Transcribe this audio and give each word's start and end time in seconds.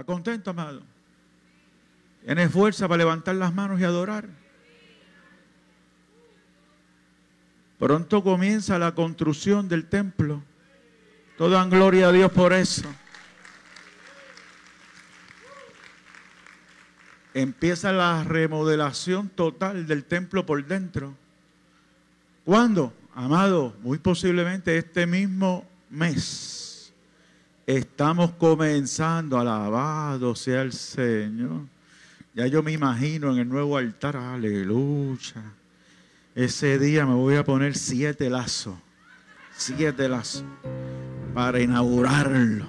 ¿Está 0.00 0.14
contento, 0.14 0.48
amado? 0.48 0.80
¿Tiene 2.24 2.48
fuerza 2.48 2.88
para 2.88 2.96
levantar 2.96 3.34
las 3.34 3.52
manos 3.52 3.78
y 3.78 3.84
adorar? 3.84 4.30
Pronto 7.78 8.22
comienza 8.22 8.78
la 8.78 8.94
construcción 8.94 9.68
del 9.68 9.90
templo. 9.90 10.42
Toda 11.36 11.62
gloria 11.66 12.08
a 12.08 12.12
Dios 12.12 12.32
por 12.32 12.54
eso. 12.54 12.88
Empieza 17.34 17.92
la 17.92 18.24
remodelación 18.24 19.28
total 19.28 19.86
del 19.86 20.04
templo 20.04 20.46
por 20.46 20.64
dentro. 20.64 21.14
¿Cuándo? 22.46 22.94
Amado, 23.14 23.76
muy 23.82 23.98
posiblemente 23.98 24.78
este 24.78 25.06
mismo 25.06 25.68
mes. 25.90 26.69
Estamos 27.70 28.32
comenzando, 28.32 29.38
alabado 29.38 30.34
sea 30.34 30.62
el 30.62 30.72
Señor. 30.72 31.68
Ya 32.34 32.48
yo 32.48 32.64
me 32.64 32.72
imagino 32.72 33.30
en 33.30 33.38
el 33.38 33.48
nuevo 33.48 33.76
altar, 33.76 34.16
aleluya. 34.16 35.54
Ese 36.34 36.80
día 36.80 37.06
me 37.06 37.14
voy 37.14 37.36
a 37.36 37.44
poner 37.44 37.76
siete 37.76 38.28
lazos, 38.28 38.74
siete 39.56 40.08
lazos, 40.08 40.42
para 41.32 41.60
inaugurarlo. 41.60 42.66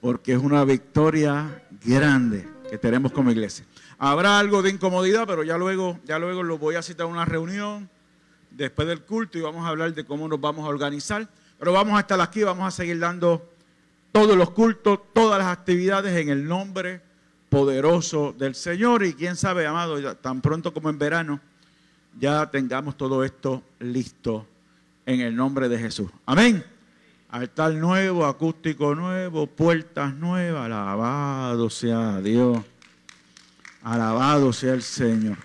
Porque 0.00 0.34
es 0.34 0.38
una 0.38 0.64
victoria 0.64 1.64
grande 1.84 2.48
que 2.70 2.78
tenemos 2.78 3.10
como 3.10 3.32
iglesia. 3.32 3.64
Habrá 3.98 4.38
algo 4.38 4.62
de 4.62 4.70
incomodidad, 4.70 5.26
pero 5.26 5.42
ya 5.42 5.58
luego, 5.58 5.98
ya 6.04 6.20
luego 6.20 6.44
lo 6.44 6.56
voy 6.56 6.76
a 6.76 6.82
citar 6.82 7.06
a 7.06 7.10
una 7.10 7.24
reunión 7.24 7.90
después 8.52 8.86
del 8.86 9.02
culto 9.02 9.38
y 9.38 9.40
vamos 9.40 9.66
a 9.66 9.70
hablar 9.70 9.92
de 9.92 10.04
cómo 10.04 10.28
nos 10.28 10.40
vamos 10.40 10.66
a 10.66 10.68
organizar. 10.68 11.28
Pero 11.58 11.72
vamos 11.72 11.96
a 11.96 12.00
estar 12.02 12.20
aquí, 12.20 12.44
vamos 12.44 12.64
a 12.64 12.70
seguir 12.70 13.00
dando 13.00 13.57
todos 14.12 14.36
los 14.36 14.50
cultos, 14.50 15.00
todas 15.12 15.38
las 15.38 15.48
actividades 15.48 16.16
en 16.16 16.28
el 16.28 16.46
nombre 16.46 17.00
poderoso 17.48 18.34
del 18.36 18.54
Señor. 18.54 19.04
Y 19.04 19.14
quién 19.14 19.36
sabe, 19.36 19.66
amado, 19.66 20.16
tan 20.16 20.40
pronto 20.40 20.72
como 20.72 20.90
en 20.90 20.98
verano, 20.98 21.40
ya 22.18 22.50
tengamos 22.50 22.96
todo 22.96 23.24
esto 23.24 23.62
listo 23.78 24.46
en 25.06 25.20
el 25.20 25.34
nombre 25.34 25.68
de 25.68 25.78
Jesús. 25.78 26.10
Amén. 26.26 26.64
Altar 27.30 27.74
nuevo, 27.74 28.24
acústico 28.26 28.94
nuevo, 28.94 29.46
puertas 29.46 30.14
nuevas. 30.14 30.64
Alabado 30.64 31.68
sea 31.70 32.20
Dios. 32.20 32.58
Alabado 33.82 34.52
sea 34.52 34.74
el 34.74 34.82
Señor. 34.82 35.36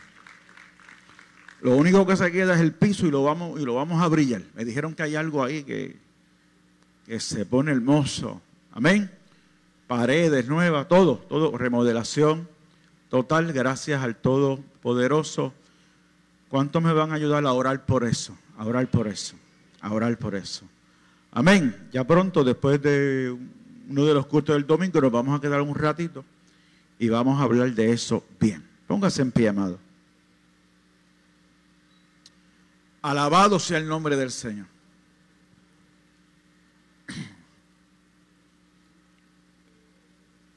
Lo 1.62 1.78
único 1.78 2.06
que 2.06 2.18
se 2.18 2.32
queda 2.32 2.56
es 2.56 2.60
el 2.60 2.74
piso 2.74 3.08
y 3.08 3.12
lo 3.12 3.24
vamos, 3.24 3.60
y 3.60 3.64
lo 3.64 3.76
vamos 3.76 4.02
a 4.02 4.08
brillar. 4.10 4.42
Me 4.54 4.66
dijeron 4.66 4.94
que 4.94 5.04
hay 5.04 5.16
algo 5.16 5.44
ahí 5.44 5.64
que, 5.64 5.98
que 7.06 7.20
se 7.22 7.46
pone 7.46 7.72
hermoso. 7.72 8.42
Amén. 8.74 9.12
Paredes 9.88 10.48
nuevas, 10.48 10.88
todo, 10.88 11.18
todo, 11.18 11.58
remodelación 11.58 12.48
total, 13.14 13.54
gracias 13.54 14.02
al 14.02 14.16
Todopoderoso. 14.16 15.54
¿Cuántos 16.50 16.82
me 16.82 16.92
van 16.94 17.12
a 17.12 17.16
ayudar 17.16 17.46
a 17.46 17.54
orar 17.54 17.86
por 17.86 18.04
eso? 18.04 18.36
A 18.58 18.66
orar 18.66 18.88
por 18.88 19.08
eso, 19.08 19.36
a 19.82 19.94
orar 19.94 20.18
por 20.18 20.34
eso. 20.34 20.66
Amén. 21.32 21.90
Ya 21.92 22.04
pronto, 22.06 22.44
después 22.44 22.82
de 22.82 23.38
uno 23.88 24.06
de 24.06 24.14
los 24.16 24.26
cultos 24.26 24.56
del 24.56 24.66
domingo, 24.66 25.00
nos 25.00 25.12
vamos 25.12 25.38
a 25.38 25.42
quedar 25.42 25.62
un 25.62 25.76
ratito 25.76 26.26
y 26.98 27.10
vamos 27.10 27.40
a 27.40 27.44
hablar 27.44 27.72
de 27.72 27.92
eso 27.92 28.26
bien. 28.40 28.68
Póngase 28.88 29.22
en 29.22 29.32
pie, 29.32 29.50
amado. 29.50 29.78
Alabado 33.04 33.60
sea 33.60 33.78
el 33.78 33.88
nombre 33.88 34.16
del 34.16 34.32
Señor. 34.32 34.66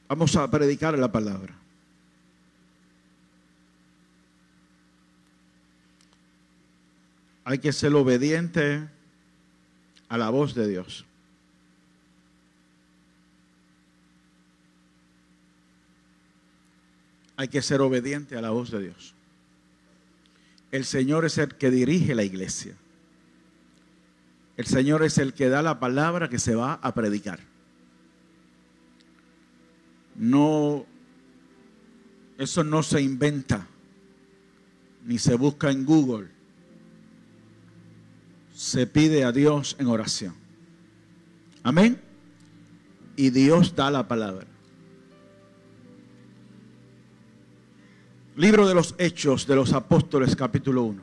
Vamos 0.07 0.35
a 0.35 0.49
predicar 0.49 0.97
la 0.97 1.11
palabra. 1.11 1.53
Hay 7.43 7.59
que 7.59 7.71
ser 7.71 7.93
obediente 7.93 8.89
a 10.09 10.17
la 10.17 10.29
voz 10.29 10.53
de 10.53 10.67
Dios. 10.67 11.05
Hay 17.37 17.47
que 17.49 17.61
ser 17.61 17.81
obediente 17.81 18.35
a 18.35 18.41
la 18.41 18.49
voz 18.49 18.71
de 18.71 18.81
Dios. 18.81 19.13
El 20.71 20.85
Señor 20.85 21.23
es 21.23 21.37
el 21.37 21.55
que 21.55 21.71
dirige 21.71 22.15
la 22.15 22.23
iglesia. 22.23 22.75
El 24.57 24.65
Señor 24.65 25.03
es 25.03 25.17
el 25.17 25.33
que 25.33 25.49
da 25.49 25.61
la 25.61 25.79
palabra 25.79 26.29
que 26.29 26.39
se 26.39 26.55
va 26.55 26.73
a 26.73 26.93
predicar. 26.93 27.39
No, 30.17 30.85
eso 32.37 32.63
no 32.63 32.83
se 32.83 33.01
inventa, 33.01 33.67
ni 35.05 35.17
se 35.17 35.35
busca 35.35 35.71
en 35.71 35.85
Google 35.85 36.37
se 38.57 38.87
pide 38.87 39.23
a 39.23 39.31
Dios 39.31 39.75
en 39.77 39.85
oración. 39.85 40.33
Amén. 41.61 42.01
Y 43.15 43.29
Dios 43.29 43.75
da 43.75 43.91
la 43.91 44.07
palabra. 44.07 44.47
Libro 48.35 48.67
de 48.67 48.73
los 48.73 48.95
Hechos 48.97 49.45
de 49.45 49.55
los 49.55 49.73
Apóstoles 49.73 50.35
capítulo 50.35 50.83
1. 50.85 51.01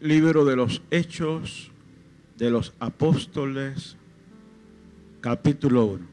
Libro 0.00 0.46
de 0.46 0.56
los 0.56 0.80
Hechos 0.90 1.70
de 2.40 2.50
los 2.50 2.72
Apóstoles 2.80 3.96
capítulo 5.20 5.84
1. 5.84 6.06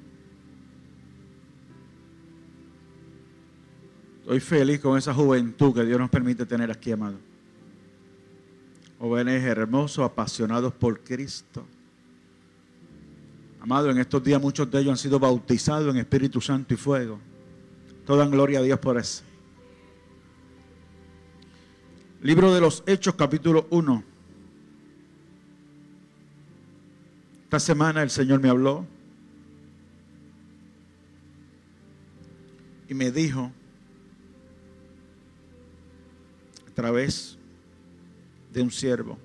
Estoy 4.19 4.39
feliz 4.41 4.81
con 4.81 4.97
esa 4.97 5.13
juventud 5.13 5.73
que 5.73 5.85
Dios 5.85 5.97
nos 5.97 6.09
permite 6.09 6.45
tener 6.45 6.69
aquí, 6.69 6.91
amado. 6.91 7.17
Jóvenes 8.99 9.41
hermosos, 9.41 10.03
apasionados 10.03 10.73
por 10.73 10.99
Cristo. 10.99 11.65
Amado, 13.61 13.89
en 13.89 13.97
estos 13.97 14.21
días 14.21 14.41
muchos 14.41 14.69
de 14.69 14.81
ellos 14.81 14.91
han 14.91 14.97
sido 14.97 15.19
bautizados 15.19 15.95
en 15.95 16.01
Espíritu 16.01 16.41
Santo 16.41 16.73
y 16.73 16.77
fuego. 16.77 17.19
Toda 18.05 18.27
gloria 18.27 18.59
a 18.59 18.63
Dios 18.63 18.79
por 18.79 18.97
eso. 18.97 19.23
Libro 22.21 22.53
de 22.53 22.59
los 22.59 22.83
Hechos, 22.85 23.15
capítulo 23.15 23.65
1. 23.69 24.16
Esta 27.47 27.59
semana 27.59 28.03
el 28.03 28.09
Señor 28.09 28.41
me 28.41 28.49
habló 28.49 28.85
y 32.89 32.93
me 32.93 33.09
dijo, 33.09 33.51
través 36.77 37.39
de 38.53 38.61
un 38.61 38.69
siervo 38.69 39.17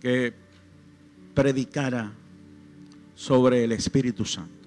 que 0.00 0.32
predicara 1.34 2.10
sobre 3.14 3.64
el 3.64 3.72
Espíritu 3.72 4.24
Santo. 4.24 4.66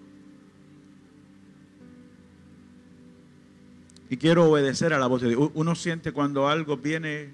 Y 4.11 4.17
quiero 4.17 4.47
obedecer 4.51 4.93
a 4.93 4.99
la 4.99 5.07
voz 5.07 5.23
de 5.23 5.29
Dios. 5.29 5.49
Uno 5.55 5.73
siente 5.73 6.11
cuando 6.11 6.47
algo 6.47 6.77
viene 6.77 7.31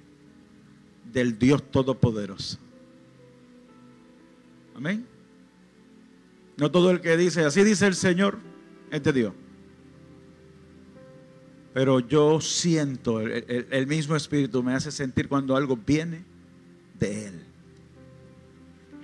del 1.12 1.38
Dios 1.38 1.62
Todopoderoso. 1.72 2.58
Amén. 4.76 5.06
No 6.58 6.72
todo 6.72 6.92
el 6.92 7.02
que 7.02 7.18
dice, 7.18 7.44
así 7.44 7.64
dice 7.64 7.88
el 7.88 7.96
Señor, 7.96 8.40
es 8.92 9.04
de 9.04 9.14
Dios 9.14 9.34
pero 11.74 12.00
yo 12.02 12.42
siento, 12.42 13.22
el, 13.22 13.88
mismo 13.88 14.16
espíritu 14.16 14.62
me 14.62 14.74
hace 14.74 14.92
sentir 14.92 15.30
cuando 15.30 15.56
algo 15.56 15.78
viene 15.78 16.26
de 17.00 17.28
Él. 17.28 17.44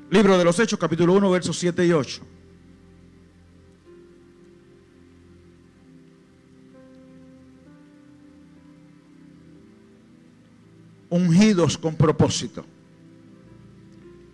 Libro 0.09 0.37
de 0.37 0.43
los 0.43 0.59
Hechos, 0.59 0.77
capítulo 0.77 1.13
1, 1.13 1.31
versos 1.31 1.57
7 1.57 1.85
y 1.85 1.91
8. 1.93 2.21
Ungidos 11.09 11.77
con 11.77 11.95
propósito. 11.95 12.65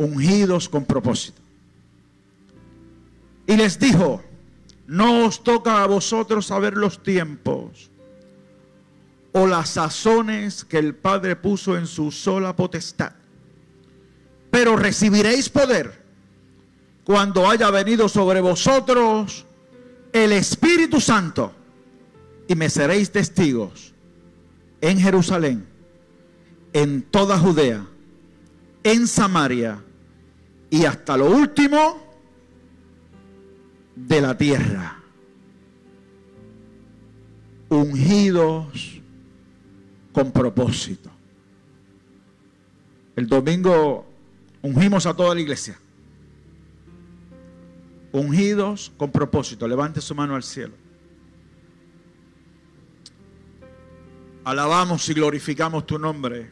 Ungidos 0.04 0.68
con 0.68 0.86
propósito. 0.86 1.42
Y 3.48 3.56
les 3.56 3.80
dijo, 3.80 4.22
no 4.88 5.26
os 5.26 5.44
toca 5.44 5.84
a 5.84 5.88
vosotros 5.88 6.46
saber 6.48 6.76
los 6.76 7.02
tiempos 7.02 7.90
o 9.32 9.48
las 9.48 9.70
sazones 9.72 10.64
que 10.64 10.78
el 10.78 10.94
Padre 10.96 11.36
puso 11.36 11.78
en 11.78 11.88
su 11.88 12.12
sola 12.12 12.56
potestad. 12.56 13.14
Pero 14.52 14.76
recibiréis 14.76 15.50
poder 15.50 16.04
cuando 17.04 17.50
haya 17.50 17.70
venido 17.72 18.08
sobre 18.08 18.42
vosotros 18.42 19.46
el 20.12 20.32
Espíritu 20.32 21.02
Santo 21.02 21.54
y 22.48 22.56
me 22.56 22.70
seréis 22.70 23.12
testigos 23.12 23.94
en 24.82 25.00
Jerusalén, 25.00 25.66
en 26.74 27.02
toda 27.04 27.40
Judea, 27.40 27.88
en 28.84 29.08
Samaria 29.08 29.82
y 30.74 30.86
hasta 30.86 31.16
lo 31.16 31.30
último 31.30 32.02
de 33.96 34.22
la 34.22 34.36
tierra. 34.36 35.04
Ungidos 37.70 39.00
con 40.12 40.32
propósito. 40.32 41.12
El 43.16 43.28
domingo 43.28 44.04
ungimos 44.64 45.06
a 45.06 45.14
toda 45.14 45.36
la 45.36 45.42
iglesia. 45.42 45.78
Ungidos 48.12 48.92
con 48.98 49.12
propósito. 49.12 49.68
Levante 49.68 50.02
su 50.02 50.16
mano 50.16 50.34
al 50.34 50.42
cielo. 50.42 50.74
Alabamos 54.44 55.08
y 55.08 55.14
glorificamos 55.14 55.86
tu 55.86 56.00
nombre. 56.00 56.50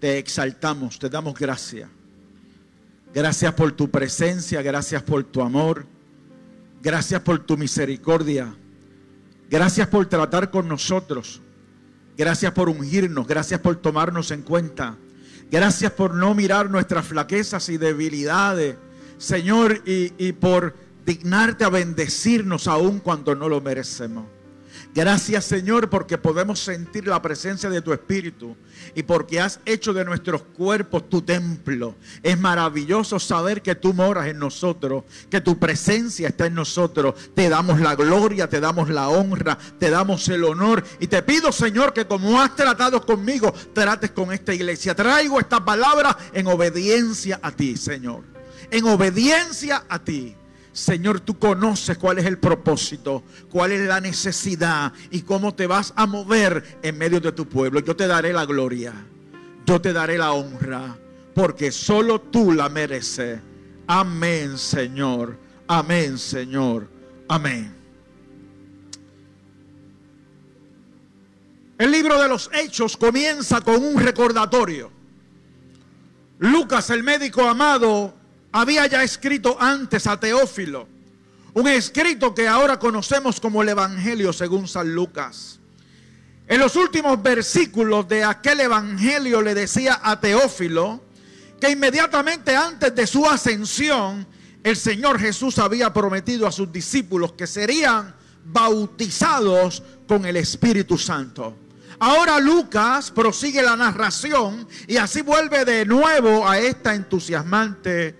Te 0.00 0.18
exaltamos, 0.18 0.98
te 0.98 1.08
damos 1.08 1.38
gracias. 1.38 1.88
Gracias 3.12 3.52
por 3.54 3.72
tu 3.72 3.90
presencia, 3.90 4.62
gracias 4.62 5.02
por 5.02 5.24
tu 5.24 5.42
amor, 5.42 5.84
gracias 6.80 7.20
por 7.22 7.40
tu 7.40 7.56
misericordia, 7.56 8.54
gracias 9.50 9.88
por 9.88 10.06
tratar 10.06 10.50
con 10.50 10.68
nosotros, 10.68 11.40
gracias 12.16 12.52
por 12.52 12.68
ungirnos, 12.68 13.26
gracias 13.26 13.58
por 13.58 13.74
tomarnos 13.76 14.30
en 14.30 14.42
cuenta, 14.42 14.96
gracias 15.50 15.90
por 15.90 16.14
no 16.14 16.36
mirar 16.36 16.70
nuestras 16.70 17.04
flaquezas 17.04 17.68
y 17.68 17.78
debilidades, 17.78 18.76
Señor, 19.18 19.82
y, 19.84 20.32
por 20.34 20.76
dignarte 21.04 21.64
a 21.64 21.68
bendecirnos 21.68 22.68
aún 22.68 23.00
cuando 23.00 23.34
no 23.34 23.48
lo 23.48 23.60
merecemos. 23.60 24.24
Gracias 24.94 25.44
Señor 25.44 25.88
porque 25.88 26.18
podemos 26.18 26.58
sentir 26.58 27.06
la 27.06 27.22
presencia 27.22 27.70
de 27.70 27.80
tu 27.80 27.92
Espíritu 27.92 28.56
y 28.94 29.02
porque 29.02 29.40
has 29.40 29.60
hecho 29.64 29.92
de 29.92 30.04
nuestros 30.04 30.42
cuerpos 30.42 31.08
tu 31.08 31.22
templo. 31.22 31.94
Es 32.22 32.38
maravilloso 32.38 33.18
saber 33.18 33.62
que 33.62 33.74
tú 33.74 33.94
moras 33.94 34.26
en 34.26 34.38
nosotros, 34.38 35.04
que 35.30 35.40
tu 35.40 35.58
presencia 35.58 36.28
está 36.28 36.46
en 36.46 36.54
nosotros. 36.54 37.14
Te 37.34 37.48
damos 37.48 37.80
la 37.80 37.94
gloria, 37.94 38.48
te 38.48 38.60
damos 38.60 38.88
la 38.88 39.08
honra, 39.08 39.56
te 39.78 39.90
damos 39.90 40.28
el 40.28 40.44
honor 40.44 40.84
y 40.98 41.06
te 41.06 41.22
pido 41.22 41.52
Señor 41.52 41.92
que 41.92 42.06
como 42.06 42.40
has 42.40 42.56
tratado 42.56 43.04
conmigo, 43.06 43.52
trates 43.72 44.10
con 44.10 44.32
esta 44.32 44.52
iglesia. 44.52 44.94
Traigo 44.94 45.38
esta 45.38 45.64
palabra 45.64 46.16
en 46.32 46.46
obediencia 46.46 47.38
a 47.42 47.52
ti 47.52 47.76
Señor. 47.76 48.24
En 48.70 48.84
obediencia 48.86 49.84
a 49.88 49.98
ti. 49.98 50.36
Señor, 50.72 51.20
tú 51.20 51.38
conoces 51.38 51.98
cuál 51.98 52.18
es 52.18 52.26
el 52.26 52.38
propósito, 52.38 53.24
cuál 53.50 53.72
es 53.72 53.80
la 53.80 54.00
necesidad 54.00 54.92
y 55.10 55.22
cómo 55.22 55.54
te 55.54 55.66
vas 55.66 55.92
a 55.96 56.06
mover 56.06 56.78
en 56.82 56.96
medio 56.96 57.20
de 57.20 57.32
tu 57.32 57.46
pueblo. 57.48 57.80
Yo 57.80 57.96
te 57.96 58.06
daré 58.06 58.32
la 58.32 58.46
gloria, 58.46 58.92
yo 59.66 59.80
te 59.80 59.92
daré 59.92 60.16
la 60.16 60.32
honra, 60.32 60.96
porque 61.34 61.72
solo 61.72 62.20
tú 62.20 62.52
la 62.52 62.68
mereces. 62.68 63.40
Amén, 63.86 64.56
Señor. 64.56 65.36
Amén, 65.66 66.18
Señor. 66.18 66.88
Amén. 67.28 67.74
El 71.78 71.90
libro 71.90 72.20
de 72.20 72.28
los 72.28 72.50
Hechos 72.52 72.96
comienza 72.96 73.60
con 73.62 73.82
un 73.82 73.98
recordatorio. 73.98 74.92
Lucas, 76.38 76.90
el 76.90 77.02
médico 77.02 77.42
amado, 77.42 78.14
había 78.52 78.86
ya 78.86 79.02
escrito 79.02 79.56
antes 79.60 80.06
a 80.06 80.18
Teófilo, 80.18 80.88
un 81.54 81.68
escrito 81.68 82.34
que 82.34 82.48
ahora 82.48 82.78
conocemos 82.78 83.40
como 83.40 83.62
el 83.62 83.70
Evangelio 83.70 84.32
según 84.32 84.68
San 84.68 84.94
Lucas. 84.94 85.58
En 86.46 86.58
los 86.58 86.74
últimos 86.76 87.22
versículos 87.22 88.08
de 88.08 88.24
aquel 88.24 88.60
Evangelio 88.60 89.40
le 89.40 89.54
decía 89.54 90.00
a 90.02 90.18
Teófilo 90.18 91.00
que 91.60 91.70
inmediatamente 91.70 92.56
antes 92.56 92.94
de 92.94 93.06
su 93.06 93.26
ascensión, 93.26 94.26
el 94.62 94.76
Señor 94.76 95.20
Jesús 95.20 95.58
había 95.58 95.92
prometido 95.92 96.46
a 96.46 96.52
sus 96.52 96.72
discípulos 96.72 97.32
que 97.32 97.46
serían 97.46 98.14
bautizados 98.44 99.82
con 100.08 100.24
el 100.24 100.36
Espíritu 100.36 100.98
Santo. 100.98 101.54
Ahora 102.00 102.40
Lucas 102.40 103.10
prosigue 103.10 103.62
la 103.62 103.76
narración 103.76 104.66
y 104.86 104.96
así 104.96 105.20
vuelve 105.20 105.64
de 105.64 105.84
nuevo 105.84 106.48
a 106.48 106.58
esta 106.58 106.94
entusiasmante 106.94 108.19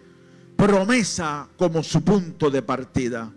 promesa 0.60 1.48
como 1.56 1.82
su 1.82 2.02
punto 2.04 2.50
de 2.50 2.60
partida. 2.60 3.32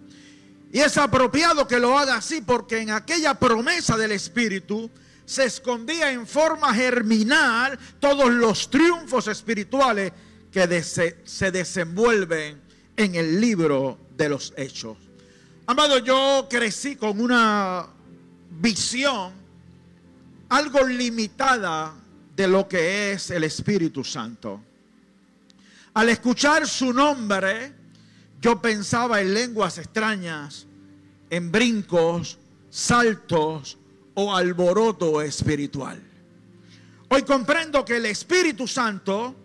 Y 0.74 0.80
es 0.80 0.98
apropiado 0.98 1.66
que 1.66 1.80
lo 1.80 1.98
haga 1.98 2.16
así 2.16 2.42
porque 2.42 2.80
en 2.80 2.92
aquella 2.92 3.34
promesa 3.36 3.96
del 3.96 4.12
Espíritu 4.12 4.90
se 5.26 5.46
escondía 5.46 6.12
en 6.12 6.28
forma 6.28 6.74
germinal 6.74 7.80
todos 8.00 8.30
los 8.30 8.70
triunfos 8.70 9.28
espirituales 9.28 10.12
que 10.52 10.84
se 10.84 11.52
desenvuelven 11.52 12.62
en 12.98 13.16
el 13.16 13.40
libro 13.40 13.98
de 14.18 14.30
los 14.30 14.54
hechos. 14.58 14.98
Amado, 15.66 16.00
yo 16.00 16.48
crecí 16.50 16.98
con 16.98 17.22
una 17.22 17.88
visión 18.50 19.32
algo 20.50 20.86
limitada 20.86 21.94
de 22.36 22.48
lo 22.48 22.68
que 22.68 23.14
es 23.14 23.32
el 23.32 23.46
Espíritu 23.46 24.04
Santo. 24.04 24.60
Al 25.94 26.10
escuchar 26.10 26.68
su 26.68 26.92
nombre, 26.92 27.74
yo 28.42 28.62
pensaba 28.62 29.22
en 29.22 29.34
lenguas 29.34 29.78
extrañas, 29.78 30.66
en 31.30 31.52
brincos, 31.52 32.40
saltos 32.70 33.78
o 34.16 34.36
alboroto 34.36 35.22
espiritual. 35.22 36.02
Hoy 37.10 37.22
comprendo 37.22 37.86
que 37.86 37.98
el 37.98 38.08
Espíritu 38.08 38.68
Santo 38.68 39.36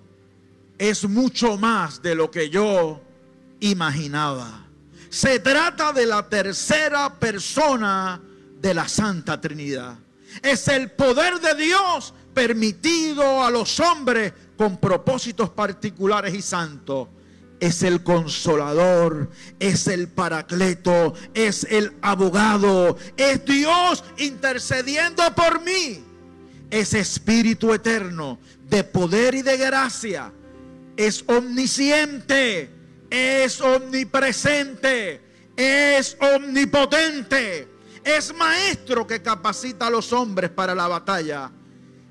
es 0.79 1.07
mucho 1.07 1.59
más 1.59 2.01
de 2.01 2.15
lo 2.15 2.31
que 2.31 2.49
yo 2.49 3.03
imaginaba. 3.61 4.65
Se 5.11 5.41
trata 5.41 5.93
de 5.93 6.07
la 6.07 6.29
tercera 6.29 7.15
persona 7.15 8.21
de 8.59 8.73
la 8.73 8.89
Santa 8.89 9.39
Trinidad. 9.39 9.99
Es 10.43 10.69
el 10.69 10.91
poder 10.93 11.41
de 11.41 11.55
Dios 11.55 12.15
permitido 12.33 13.43
a 13.43 13.51
los 13.51 13.81
hombres 13.81 14.33
con 14.59 14.77
propósitos 14.77 15.49
particulares 15.49 16.35
y 16.35 16.43
santos. 16.43 17.09
Es 17.61 17.83
el 17.83 18.03
consolador, 18.03 19.31
es 19.59 19.87
el 19.87 20.09
paracleto, 20.09 21.15
es 21.33 21.65
el 21.71 21.97
abogado, 22.03 22.97
es 23.17 23.45
Dios 23.45 24.05
intercediendo 24.19 25.23
por 25.35 25.63
mí. 25.63 26.05
Es 26.71 26.93
espíritu 26.93 27.73
eterno 27.73 28.39
de 28.69 28.85
poder 28.85 29.35
y 29.35 29.43
de 29.43 29.57
gracia. 29.57 30.33
Es 30.97 31.25
omnisciente, 31.27 32.71
es 33.11 33.61
omnipresente, 33.61 35.23
es 35.57 36.17
omnipotente. 36.21 37.69
Es 38.05 38.35
maestro 38.35 39.07
que 39.07 39.23
capacita 39.23 39.87
a 39.87 39.91
los 39.91 40.13
hombres 40.13 40.51
para 40.51 40.75
la 40.75 40.89
batalla 40.89 41.51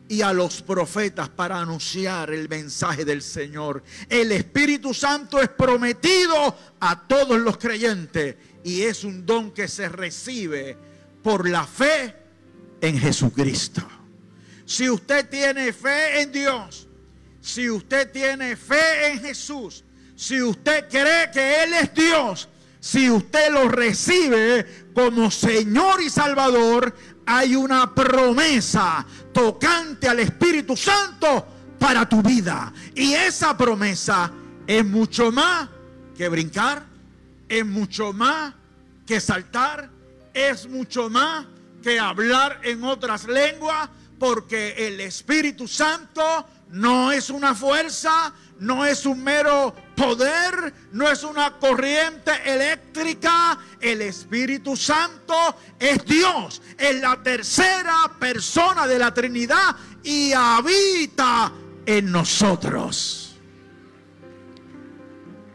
y 0.09 0.21
a 0.21 0.33
los 0.33 0.61
profetas 0.61 1.29
para 1.29 1.59
anunciar 1.59 2.31
el 2.31 2.47
mensaje 2.47 3.03
del 3.03 3.21
Señor. 3.21 3.83
El 4.09 4.31
Espíritu 4.31 4.93
Santo 4.93 5.41
es 5.41 5.49
prometido 5.49 6.55
a 6.79 7.07
todos 7.07 7.39
los 7.39 7.57
creyentes 7.57 8.35
y 8.63 8.83
es 8.83 9.03
un 9.03 9.25
don 9.25 9.51
que 9.51 9.67
se 9.67 9.89
recibe 9.89 10.77
por 11.21 11.49
la 11.49 11.65
fe 11.65 12.15
en 12.81 12.99
Jesucristo. 12.99 13.85
Si 14.65 14.89
usted 14.89 15.29
tiene 15.29 15.73
fe 15.73 16.21
en 16.21 16.31
Dios, 16.31 16.87
si 17.41 17.69
usted 17.69 18.11
tiene 18.11 18.55
fe 18.55 19.07
en 19.07 19.19
Jesús, 19.21 19.83
si 20.15 20.41
usted 20.41 20.89
cree 20.89 21.31
que 21.31 21.63
Él 21.63 21.73
es 21.73 21.93
Dios, 21.93 22.49
si 22.79 23.09
usted 23.09 23.51
lo 23.51 23.67
recibe 23.67 24.65
como 24.93 25.31
Señor 25.31 26.01
y 26.01 26.09
Salvador, 26.09 26.95
hay 27.27 27.55
una 27.55 27.93
promesa 27.93 29.05
tocante 29.33 30.07
al 30.07 30.19
Espíritu 30.19 30.77
Santo 30.77 31.45
para 31.77 32.07
tu 32.07 32.21
vida. 32.23 32.71
Y 32.95 33.13
esa 33.13 33.55
promesa 33.55 34.31
es 34.65 34.85
mucho 34.85 35.29
más 35.31 35.67
que 36.17 36.29
brincar, 36.29 36.85
es 37.49 37.65
mucho 37.65 38.13
más 38.13 38.53
que 39.05 39.19
saltar, 39.19 39.89
es 40.33 40.67
mucho 40.67 41.09
más 41.09 41.45
que 41.83 41.99
hablar 41.99 42.61
en 42.63 42.83
otras 42.85 43.27
lenguas, 43.27 43.89
porque 44.17 44.87
el 44.87 45.01
Espíritu 45.01 45.67
Santo 45.67 46.47
no 46.71 47.11
es 47.11 47.29
una 47.29 47.55
fuerza, 47.55 48.33
no 48.59 48.85
es 48.85 49.05
un 49.05 49.23
mero 49.23 49.73
poder, 49.95 50.73
no 50.91 51.09
es 51.09 51.23
una 51.23 51.57
corriente 51.57 52.31
eléctrica. 52.45 53.57
El 53.79 54.01
Espíritu 54.01 54.75
Santo 54.75 55.33
es 55.79 56.03
Dios, 56.05 56.61
es 56.77 56.99
la 56.99 57.21
tercera 57.21 58.11
persona 58.19 58.87
de 58.87 58.99
la 58.99 59.13
Trinidad 59.13 59.75
y 60.03 60.33
habita 60.33 61.51
en 61.85 62.11
nosotros. 62.11 63.35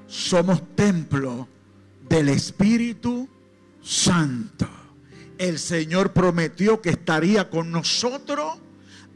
Somos 0.07 0.75
templo 0.75 1.49
del 2.09 2.28
Espíritu 2.28 3.28
Santo. 3.83 4.69
El 5.38 5.59
Señor 5.59 6.12
prometió 6.12 6.81
que 6.81 6.90
estaría 6.90 7.50
con 7.50 7.71
nosotros 7.71 8.59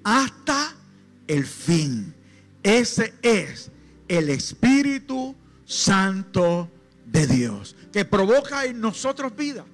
hasta 0.02 0.74
el 1.26 1.46
fin. 1.46 2.14
Ese 2.62 3.14
es 3.22 3.70
el 4.08 4.28
Espíritu 4.30 5.34
Santo 5.64 6.70
de 7.04 7.26
Dios, 7.26 7.76
que 7.92 8.04
provoca 8.04 8.64
en 8.64 8.80
nosotros 8.80 9.34
vida, 9.34 9.64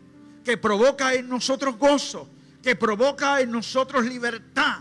que 0.45 0.57
provoca 0.57 1.15
en 1.15 1.29
nosotros 1.29 1.79
gozo, 1.79 2.29
que 2.63 2.77
provoca 2.77 3.41
en 3.41 3.51
nosotros 3.51 4.05
libertad, 4.05 4.81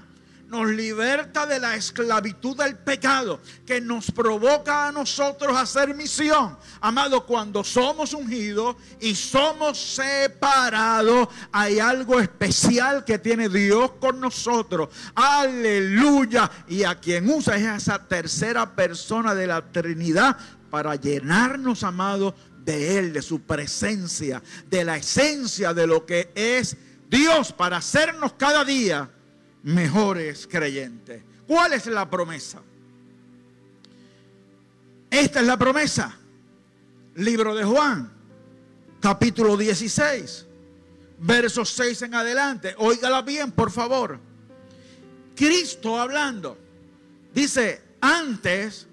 nos 0.52 0.70
liberta 0.70 1.46
de 1.46 1.60
la 1.60 1.76
esclavitud 1.76 2.58
del 2.58 2.78
pecado, 2.78 3.40
que 3.66 3.80
nos 3.80 4.12
provoca 4.12 4.90
a 4.90 4.92
nosotros 4.92 5.56
a 5.56 5.62
hacer 5.62 5.96
misión. 5.96 6.58
Amado, 6.82 7.26
cuando 7.26 7.64
somos 7.64 8.14
ungidos 8.14 8.76
y 9.00 9.16
somos 9.16 9.80
separados, 9.80 11.30
hay 11.54 11.80
algo 11.80 12.20
especial 12.20 13.06
que 13.06 13.18
tiene 13.18 13.48
Dios 13.48 13.92
con 14.02 14.20
nosotros. 14.20 14.90
Aleluya. 15.16 16.52
Y 16.68 16.84
a 16.84 16.96
quien 16.96 17.30
usa 17.30 17.56
es 17.56 17.84
esa 17.84 18.06
tercera 18.06 18.76
persona 18.76 19.34
de 19.34 19.48
la 19.48 19.62
Trinidad 19.72 20.38
para 20.70 20.96
llenarnos, 20.96 21.84
amado, 21.84 22.36
de 22.66 23.00
Él, 23.00 23.14
de 23.14 23.22
su 23.22 23.42
presencia, 23.44 24.44
de 24.70 24.84
la 24.84 24.98
esencia 24.98 25.74
de 25.74 25.88
lo 25.88 26.06
que 26.06 26.30
es 26.36 26.76
Dios 27.10 27.54
para 27.54 27.78
hacernos 27.78 28.34
cada 28.34 28.66
día 28.66 29.10
mejores 29.64 30.48
creyentes. 30.48 31.24
¿Cuál 31.48 31.74
es 31.74 31.86
la 31.88 32.10
promesa? 32.10 32.62
Esta 35.10 35.42
es 35.42 35.46
la 35.46 35.58
promesa. 35.58 36.18
Libro 37.16 37.54
de 37.54 37.64
Juan, 37.66 38.12
capítulo 39.02 39.58
16, 39.58 40.46
versos 41.20 41.70
6 41.72 42.04
en 42.04 42.16
adelante. 42.16 42.74
Óigala 42.78 43.22
bien, 43.22 43.52
por 43.52 43.70
favor. 43.72 44.20
Cristo 45.36 46.00
hablando. 46.00 46.58
Dice, 47.34 47.82
antes, 48.00 48.88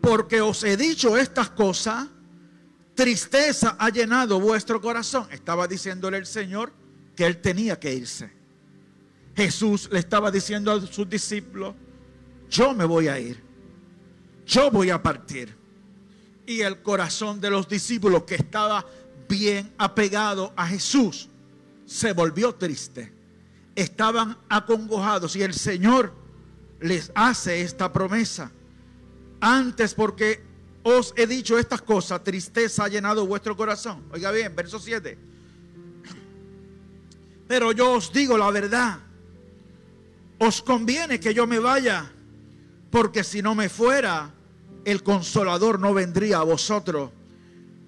porque 0.00 0.40
os 0.40 0.64
he 0.64 0.76
dicho 0.76 1.16
estas 1.16 1.50
cosas, 1.50 2.08
tristeza 2.94 3.76
ha 3.78 3.90
llenado 3.90 4.40
vuestro 4.40 4.80
corazón. 4.80 5.26
Estaba 5.30 5.66
diciéndole 5.66 6.16
el 6.16 6.26
Señor 6.26 6.72
que 7.14 7.26
él 7.26 7.40
tenía 7.40 7.78
que 7.78 7.92
irse. 7.94 8.43
Jesús 9.36 9.88
le 9.90 9.98
estaba 9.98 10.30
diciendo 10.30 10.72
a 10.72 10.80
sus 10.80 11.08
discípulos, 11.08 11.74
yo 12.48 12.72
me 12.72 12.84
voy 12.84 13.08
a 13.08 13.18
ir, 13.18 13.42
yo 14.46 14.70
voy 14.70 14.90
a 14.90 15.02
partir. 15.02 15.54
Y 16.46 16.60
el 16.60 16.82
corazón 16.82 17.40
de 17.40 17.50
los 17.50 17.68
discípulos 17.68 18.24
que 18.24 18.34
estaba 18.36 18.84
bien 19.28 19.72
apegado 19.78 20.52
a 20.56 20.66
Jesús 20.66 21.28
se 21.86 22.12
volvió 22.12 22.54
triste. 22.54 23.12
Estaban 23.74 24.36
acongojados 24.48 25.34
y 25.36 25.42
el 25.42 25.54
Señor 25.54 26.12
les 26.80 27.10
hace 27.14 27.62
esta 27.62 27.92
promesa. 27.92 28.52
Antes 29.40 29.94
porque 29.94 30.42
os 30.82 31.12
he 31.16 31.26
dicho 31.26 31.58
estas 31.58 31.82
cosas, 31.82 32.22
tristeza 32.22 32.84
ha 32.84 32.88
llenado 32.88 33.26
vuestro 33.26 33.56
corazón. 33.56 34.04
Oiga 34.12 34.30
bien, 34.30 34.54
verso 34.54 34.78
7. 34.78 35.18
Pero 37.48 37.72
yo 37.72 37.92
os 37.92 38.12
digo 38.12 38.38
la 38.38 38.50
verdad 38.50 38.98
os 40.38 40.62
conviene 40.62 41.20
que 41.20 41.34
yo 41.34 41.46
me 41.46 41.58
vaya, 41.58 42.10
porque 42.90 43.24
si 43.24 43.42
no 43.42 43.54
me 43.54 43.68
fuera, 43.68 44.30
el 44.84 45.02
consolador 45.02 45.80
no 45.80 45.94
vendría 45.94 46.38
a 46.38 46.44
vosotros. 46.44 47.10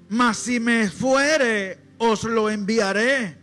Mas 0.08 0.38
si 0.38 0.60
me 0.60 0.88
fuere, 0.88 1.78
os 1.98 2.24
lo 2.24 2.48
enviaré. 2.48 3.36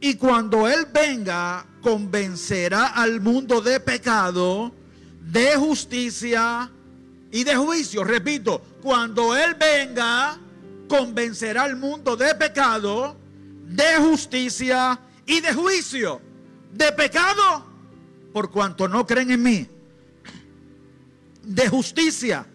Y 0.00 0.14
cuando 0.14 0.68
Él 0.68 0.86
venga, 0.92 1.66
convencerá 1.80 2.88
al 2.88 3.20
mundo 3.20 3.60
de 3.60 3.80
pecado, 3.80 4.72
de 5.20 5.56
justicia 5.56 6.70
y 7.32 7.44
de 7.44 7.56
juicio. 7.56 8.04
Repito, 8.04 8.62
cuando 8.82 9.34
Él 9.34 9.54
venga, 9.54 10.38
convencerá 10.88 11.64
al 11.64 11.76
mundo 11.76 12.16
de 12.16 12.34
pecado, 12.34 13.16
de 13.64 13.96
justicia 13.96 15.00
y 15.24 15.40
de 15.40 15.52
juicio. 15.52 16.20
De 16.72 16.92
pecado 16.92 17.65
por 18.36 18.50
cuanto 18.50 18.86
no 18.86 19.06
creen 19.06 19.30
en 19.30 19.42
mí. 19.42 19.66
De 21.42 21.70
justicia, 21.70 22.46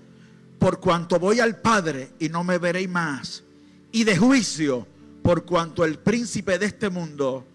por 0.59 0.79
cuanto 0.79 1.17
voy 1.17 1.39
al 1.39 1.59
Padre 1.59 2.11
y 2.19 2.29
no 2.29 2.43
me 2.43 2.59
veréis 2.59 2.87
más. 2.87 3.43
Y 3.91 4.03
de 4.03 4.15
juicio, 4.15 4.85
por 5.23 5.43
cuanto 5.43 5.83
el 5.83 5.97
príncipe 5.97 6.59
de 6.59 6.67
este 6.67 6.91
mundo 6.91 7.47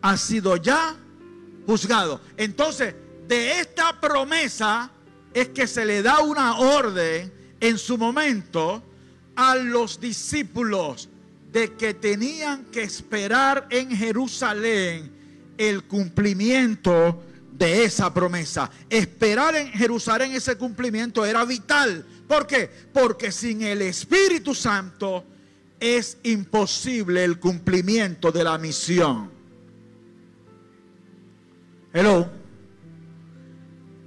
ha 0.00 0.16
sido 0.16 0.56
ya 0.56 0.96
juzgado. 1.66 2.22
Entonces, 2.38 2.94
de 3.28 3.60
esta 3.60 4.00
promesa 4.00 4.90
es 5.34 5.50
que 5.50 5.66
se 5.66 5.84
le 5.84 6.00
da 6.00 6.20
una 6.20 6.56
orden 6.56 7.30
en 7.60 7.76
su 7.76 7.98
momento 7.98 8.82
a 9.36 9.56
los 9.56 10.00
discípulos 10.00 11.10
de 11.52 11.74
que 11.74 11.92
tenían 11.92 12.64
que 12.64 12.82
esperar 12.82 13.66
en 13.68 13.90
Jerusalén 13.90 15.12
el 15.58 15.84
cumplimiento 15.84 17.22
de 17.56 17.84
esa 17.84 18.12
promesa. 18.12 18.70
Esperar 18.90 19.54
en 19.54 19.68
Jerusalén 19.68 20.32
ese 20.32 20.56
cumplimiento 20.56 21.24
era 21.24 21.44
vital. 21.44 22.04
¿Por 22.26 22.46
qué? 22.46 22.68
Porque 22.92 23.30
sin 23.30 23.62
el 23.62 23.82
Espíritu 23.82 24.54
Santo 24.54 25.24
es 25.78 26.18
imposible 26.24 27.24
el 27.24 27.38
cumplimiento 27.38 28.32
de 28.32 28.44
la 28.44 28.58
misión. 28.58 29.30
Hello. 31.92 32.28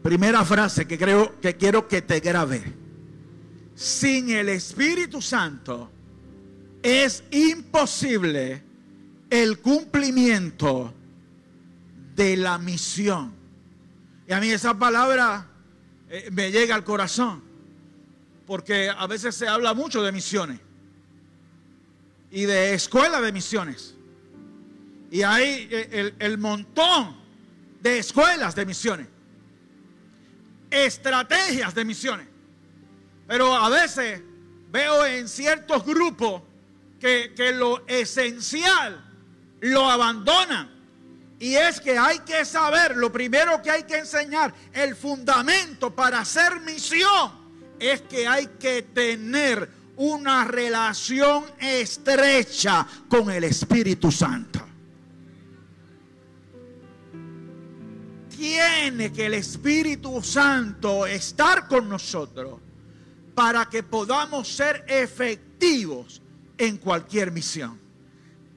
Primera 0.04 0.44
frase 0.44 0.86
que 0.86 0.98
creo 0.98 1.40
que 1.40 1.56
quiero 1.56 1.88
que 1.88 2.02
te 2.02 2.20
grabe. 2.20 2.64
Sin 3.76 4.30
el 4.30 4.50
Espíritu 4.50 5.22
Santo 5.22 5.92
es 6.82 7.24
imposible 7.32 8.64
el 9.30 9.60
cumplimiento 9.60 10.94
de 12.16 12.38
la 12.38 12.58
misión. 12.58 13.37
Y 14.28 14.34
a 14.34 14.40
mí 14.40 14.50
esa 14.50 14.78
palabra 14.78 15.48
eh, 16.10 16.30
me 16.32 16.52
llega 16.52 16.76
al 16.76 16.84
corazón, 16.84 17.42
porque 18.46 18.90
a 18.90 19.08
veces 19.08 19.36
se 19.36 19.48
habla 19.48 19.74
mucho 19.74 20.04
de 20.04 20.12
misiones 20.12 20.60
y 22.30 22.44
de 22.44 22.74
escuela 22.74 23.22
de 23.22 23.32
misiones. 23.32 23.96
Y 25.10 25.22
hay 25.22 25.70
eh, 25.72 25.90
el, 25.92 26.16
el 26.20 26.38
montón 26.38 27.16
de 27.82 28.00
escuelas 28.00 28.54
de 28.54 28.66
misiones, 28.66 29.08
estrategias 30.70 31.74
de 31.74 31.86
misiones. 31.86 32.28
Pero 33.28 33.56
a 33.56 33.70
veces 33.70 34.22
veo 34.72 35.06
en 35.06 35.30
ciertos 35.30 35.86
grupos 35.86 36.42
que, 37.00 37.34
que 37.34 37.54
lo 37.54 37.88
esencial 37.88 39.04
lo 39.62 39.90
abandonan 39.90 40.77
y 41.40 41.56
es 41.56 41.80
que 41.80 41.98
hay 41.98 42.20
que 42.20 42.46
saber, 42.46 42.98
lo 42.98 43.12
primero 43.12 43.62
que 43.62 43.70
hay 43.70 43.84
que 43.84 44.00
enseñar, 44.00 44.54
el 44.74 44.96
fundamento 44.96 45.94
para 45.94 46.22
hacer 46.22 46.60
misión, 46.62 47.32
es 47.80 48.02
que 48.02 48.28
hay 48.28 48.48
que 48.60 48.82
tener 48.82 49.70
una 49.98 50.46
relación 50.46 51.46
estrecha 51.60 52.88
con 53.08 53.30
el 53.30 53.44
Espíritu 53.44 54.12
Santo. 54.12 54.62
Tiene 58.36 59.12
que 59.12 59.28
el 59.28 59.36
Espíritu 59.36 60.22
Santo 60.24 61.06
estar 61.06 61.68
con 61.68 61.88
nosotros 61.88 62.60
para 63.36 63.66
que 63.66 63.84
podamos 63.84 64.48
ser 64.48 64.86
efectivos 64.88 66.22
en 66.58 66.78
cualquier 66.78 67.32
misión 67.32 67.87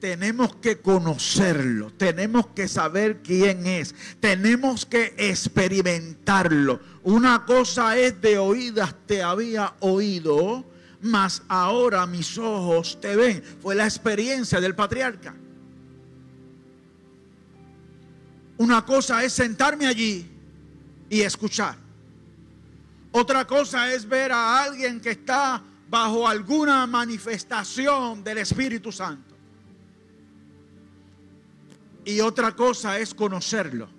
tenemos 0.01 0.55
que 0.55 0.81
conocerlo, 0.81 1.93
tenemos 1.93 2.47
que 2.47 2.67
saber 2.67 3.21
quién 3.21 3.67
es, 3.67 3.93
tenemos 4.19 4.83
que 4.83 5.13
experimentarlo. 5.15 6.81
Una 7.03 7.45
cosa 7.45 7.95
es 7.97 8.19
de 8.19 8.39
oídas 8.39 8.95
te 9.05 9.21
había 9.21 9.75
oído, 9.79 10.65
mas 11.01 11.43
ahora 11.47 12.07
mis 12.07 12.35
ojos 12.39 12.99
te 12.99 13.15
ven. 13.15 13.43
Fue 13.61 13.75
la 13.75 13.83
experiencia 13.83 14.59
del 14.59 14.73
patriarca. 14.73 15.35
Una 18.57 18.83
cosa 18.83 19.23
es 19.23 19.33
sentarme 19.33 19.85
allí 19.85 20.27
y 21.11 21.21
escuchar. 21.21 21.77
Otra 23.11 23.45
cosa 23.45 23.93
es 23.93 24.07
ver 24.07 24.31
a 24.31 24.63
alguien 24.63 24.99
que 24.99 25.11
está 25.11 25.61
bajo 25.87 26.27
alguna 26.27 26.87
manifestación 26.87 28.23
del 28.23 28.39
Espíritu 28.39 28.91
Santo. 28.91 29.30
Y 32.05 32.19
otra 32.19 32.55
cosa 32.55 32.99
es 32.99 33.13
conocerlo. 33.13 33.89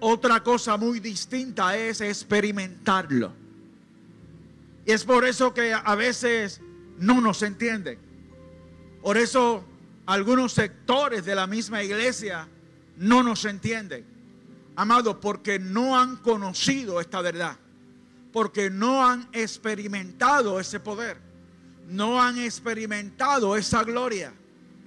Otra 0.00 0.42
cosa 0.42 0.76
muy 0.76 1.00
distinta 1.00 1.76
es 1.76 2.00
experimentarlo. 2.00 3.32
Y 4.84 4.92
es 4.92 5.04
por 5.04 5.24
eso 5.24 5.54
que 5.54 5.72
a 5.72 5.94
veces 5.94 6.60
no 6.98 7.20
nos 7.20 7.42
entienden. 7.42 7.98
Por 9.02 9.16
eso 9.16 9.64
algunos 10.06 10.52
sectores 10.52 11.24
de 11.24 11.34
la 11.34 11.46
misma 11.46 11.82
iglesia 11.82 12.48
no 12.96 13.22
nos 13.22 13.44
entienden. 13.44 14.04
Amado, 14.76 15.20
porque 15.20 15.58
no 15.58 15.98
han 15.98 16.16
conocido 16.16 17.00
esta 17.00 17.20
verdad, 17.20 17.56
porque 18.32 18.70
no 18.70 19.06
han 19.06 19.28
experimentado 19.32 20.58
ese 20.58 20.80
poder, 20.80 21.16
no 21.88 22.20
han 22.20 22.38
experimentado 22.38 23.56
esa 23.56 23.84
gloria. 23.84 24.34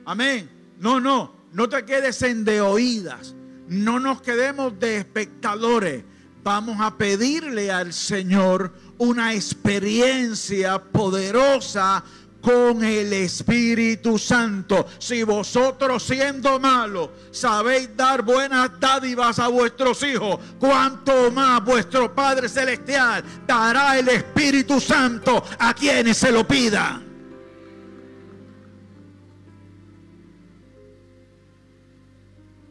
Amén. 0.06 0.50
No, 0.80 1.00
no, 1.00 1.37
no 1.58 1.68
te 1.68 1.84
quedes 1.86 2.22
en 2.22 2.46
de 2.46 2.62
oídas, 2.62 3.34
no 3.68 4.00
nos 4.00 4.22
quedemos 4.22 4.80
de 4.80 4.98
espectadores. 4.98 6.04
Vamos 6.44 6.78
a 6.80 6.96
pedirle 6.96 7.72
al 7.72 7.94
Señor 7.94 8.72
una 9.00 9.34
experiencia 9.34 10.78
poderosa 10.78 12.04
con 12.42 12.84
el 12.84 13.12
Espíritu 13.12 14.20
Santo. 14.20 14.86
Si 15.00 15.24
vosotros 15.24 16.04
siendo 16.04 16.60
malos 16.60 17.10
sabéis 17.32 17.90
dar 17.98 18.22
buenas 18.22 18.80
dádivas 18.80 19.40
a 19.40 19.48
vuestros 19.48 20.04
hijos, 20.04 20.40
cuanto 20.60 21.32
más 21.32 21.66
vuestro 21.66 22.14
Padre 22.14 22.50
Celestial 22.50 23.24
dará 23.48 23.98
el 23.98 24.10
Espíritu 24.10 24.80
Santo 24.80 25.44
a 25.58 25.74
quienes 25.74 26.18
se 26.18 26.32
lo 26.32 26.48
pidan. 26.48 27.07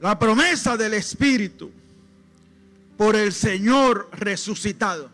La 0.07 0.17
promesa 0.17 0.77
del 0.77 0.95
Espíritu 0.95 1.69
por 2.97 3.17
el 3.17 3.33
Señor 3.33 4.09
resucitado 4.13 5.11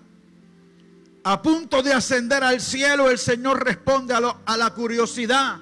a 1.25 1.40
punto 1.40 1.82
de 1.82 1.94
ascender 1.94 2.44
al 2.44 2.61
cielo, 2.61 3.08
el 3.08 3.16
Señor 3.16 3.64
responde 3.64 4.12
a, 4.12 4.56
la 4.58 4.75
curiosidad 4.75 5.61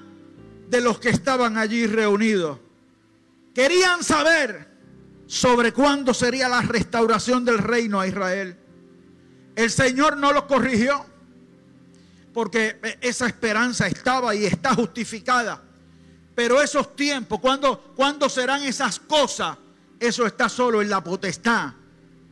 de 0.67 0.81
los 0.81 0.99
que 0.99 1.11
estaban 1.11 1.57
allí 1.57 1.87
reunidos. 1.87 2.59
Querían 3.55 4.03
saber 4.03 4.67
sobre 5.27 5.71
cuándo 5.71 6.13
sería 6.13 6.49
la 6.49 6.61
restauración 6.63 7.45
del 7.45 7.59
reino 7.59 8.01
a 8.01 8.07
Israel. 8.07 8.57
El 9.55 9.71
Señor 9.71 10.17
no 10.17 10.33
los 10.33 10.43
corrigió 10.43 11.05
porque 12.33 12.81
esa 12.99 13.27
esperanza 13.27 13.87
estaba 13.87 14.35
y 14.35 14.45
está 14.45 14.75
justificada. 14.75 15.70
Pero 16.41 16.59
esos 16.59 16.95
tiempos, 16.95 17.39
¿cuándo, 17.39 17.93
¿cuándo 17.95 18.27
serán 18.27 18.63
esas 18.63 18.99
cosas? 18.99 19.55
Eso 19.99 20.25
está 20.25 20.49
solo 20.49 20.81
en 20.81 20.89
la 20.89 21.03
potestad 21.03 21.71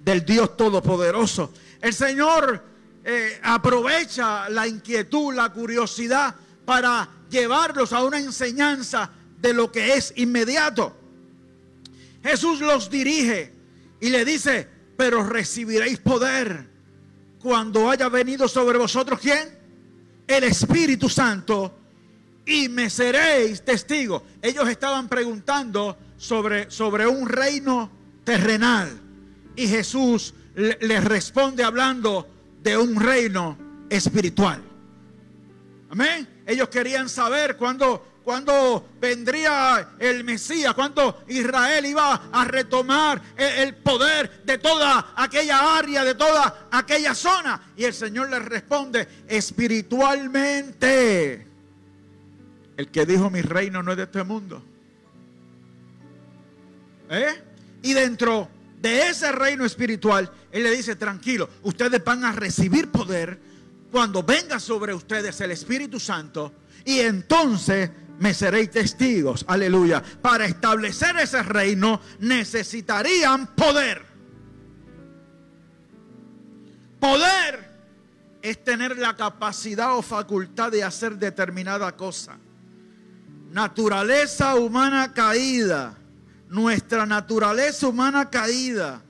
del 0.03 0.25
Dios 0.25 0.57
Todopoderoso. 0.57 1.53
El 1.79 1.93
Señor 1.93 2.59
eh, 3.03 3.39
aprovecha 3.43 4.49
la 4.49 4.67
inquietud, 4.67 5.35
la 5.35 5.53
curiosidad 5.53 6.33
para 6.65 7.07
llevarlos 7.29 7.93
a 7.93 8.03
una 8.03 8.17
enseñanza 8.17 9.11
de 9.39 9.53
lo 9.53 9.71
que 9.71 9.93
es 9.93 10.11
inmediato. 10.15 10.97
Jesús 12.23 12.61
los 12.61 12.89
dirige 12.89 13.53
y 14.01 14.09
le 14.09 14.25
dice, 14.25 14.67
pero 14.97 15.23
recibiréis 15.23 15.99
poder 15.99 16.67
cuando 17.39 17.91
haya 17.91 18.09
venido 18.09 18.47
sobre 18.47 18.79
vosotros 18.79 19.19
quién? 19.19 19.55
El 20.25 20.45
Espíritu 20.45 21.09
Santo 21.09 21.78
y 22.49 22.67
me 22.67 22.89
seréis 22.89 23.63
testigos. 23.63 24.23
Ellos 24.41 24.67
estaban 24.67 25.07
preguntando 25.07 25.95
sobre, 26.17 26.71
sobre 26.71 27.05
un 27.05 27.29
reino 27.29 27.91
terrenal 28.23 28.89
y 29.55 29.67
Jesús 29.67 30.33
les 30.55 31.03
responde 31.03 31.63
hablando 31.63 32.27
de 32.61 32.75
un 32.75 32.99
reino 32.99 33.55
espiritual. 33.89 34.63
Amén. 35.91 36.27
Ellos 36.45 36.69
querían 36.69 37.09
saber 37.09 37.57
cuándo, 37.57 38.05
vendría 38.99 39.89
el 39.99 40.23
Mesías, 40.23 40.73
cuándo 40.73 41.23
Israel 41.27 41.85
iba 41.85 42.29
a 42.31 42.45
retomar 42.45 43.21
el, 43.35 43.75
poder 43.75 44.43
de 44.45 44.57
toda 44.57 45.13
aquella 45.15 45.77
área, 45.77 46.03
de 46.03 46.15
toda 46.15 46.69
aquella 46.71 47.13
zona. 47.13 47.61
Y 47.75 47.83
el 47.83 47.93
Señor 47.93 48.29
les 48.29 48.43
responde 48.45 49.07
espiritualmente. 49.27 51.48
El 52.79 52.87
que 52.91 53.05
dijo 53.05 53.29
mi 53.29 53.41
reino 53.41 53.83
no 53.83 53.91
es 53.91 53.97
de 53.97 54.03
este 54.03 54.23
mundo. 54.23 54.63
¿Eh? 57.09 57.43
Y 57.81 57.91
dentro 57.91 58.47
de 58.81 59.09
ese 59.09 59.33
reino 59.33 59.65
espiritual, 59.65 60.31
Él 60.49 60.63
le 60.63 60.71
dice, 60.71 60.95
tranquilo, 60.95 61.49
ustedes 61.63 62.01
van 62.01 62.23
a 62.23 62.31
recibir 62.31 62.89
poder 62.89 63.37
cuando 63.91 64.23
venga 64.23 64.61
sobre 64.61 64.93
ustedes 64.93 65.41
el 65.41 65.51
Espíritu 65.51 65.99
Santo 65.99 66.53
y 66.85 66.99
entonces 66.99 67.91
me 68.17 68.33
seréis 68.33 68.71
testigos, 68.71 69.43
aleluya. 69.49 70.01
Para 70.21 70.45
establecer 70.45 71.17
ese 71.17 71.43
reino 71.43 71.99
necesitarían 72.21 73.55
poder. 73.55 74.05
Poder 76.97 77.71
es 78.41 78.63
tener 78.63 78.97
la 78.97 79.17
capacidad 79.17 79.97
o 79.97 80.01
facultad 80.01 80.71
de 80.71 80.81
hacer 80.81 81.17
determinada 81.17 81.93
cosa. 81.97 82.37
Naturaleza 83.51 84.55
humana 84.55 85.13
caída 85.13 85.99
nuestra 86.49 87.05
naturaleza 87.05 87.88
humana 87.88 88.29
caída 88.29 89.01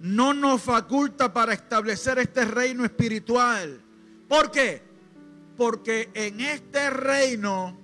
no 0.00 0.32
nos 0.32 0.62
faculta 0.62 1.32
para 1.32 1.52
establecer 1.52 2.18
este 2.18 2.44
reino 2.44 2.84
espiritual. 2.84 3.80
¿Por 4.28 4.50
qué? 4.50 4.82
Porque 5.56 6.10
en 6.14 6.40
este 6.40 6.90
reino 6.90 7.76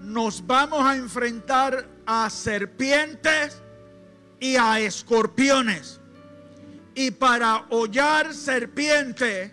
nos 0.00 0.46
vamos 0.46 0.84
a 0.84 0.96
enfrentar 0.96 1.86
a 2.06 2.30
serpientes 2.30 3.60
y 4.38 4.56
a 4.56 4.80
escorpiones. 4.80 6.00
Y 6.94 7.10
para 7.10 7.66
hollar 7.70 8.32
serpientes 8.34 9.52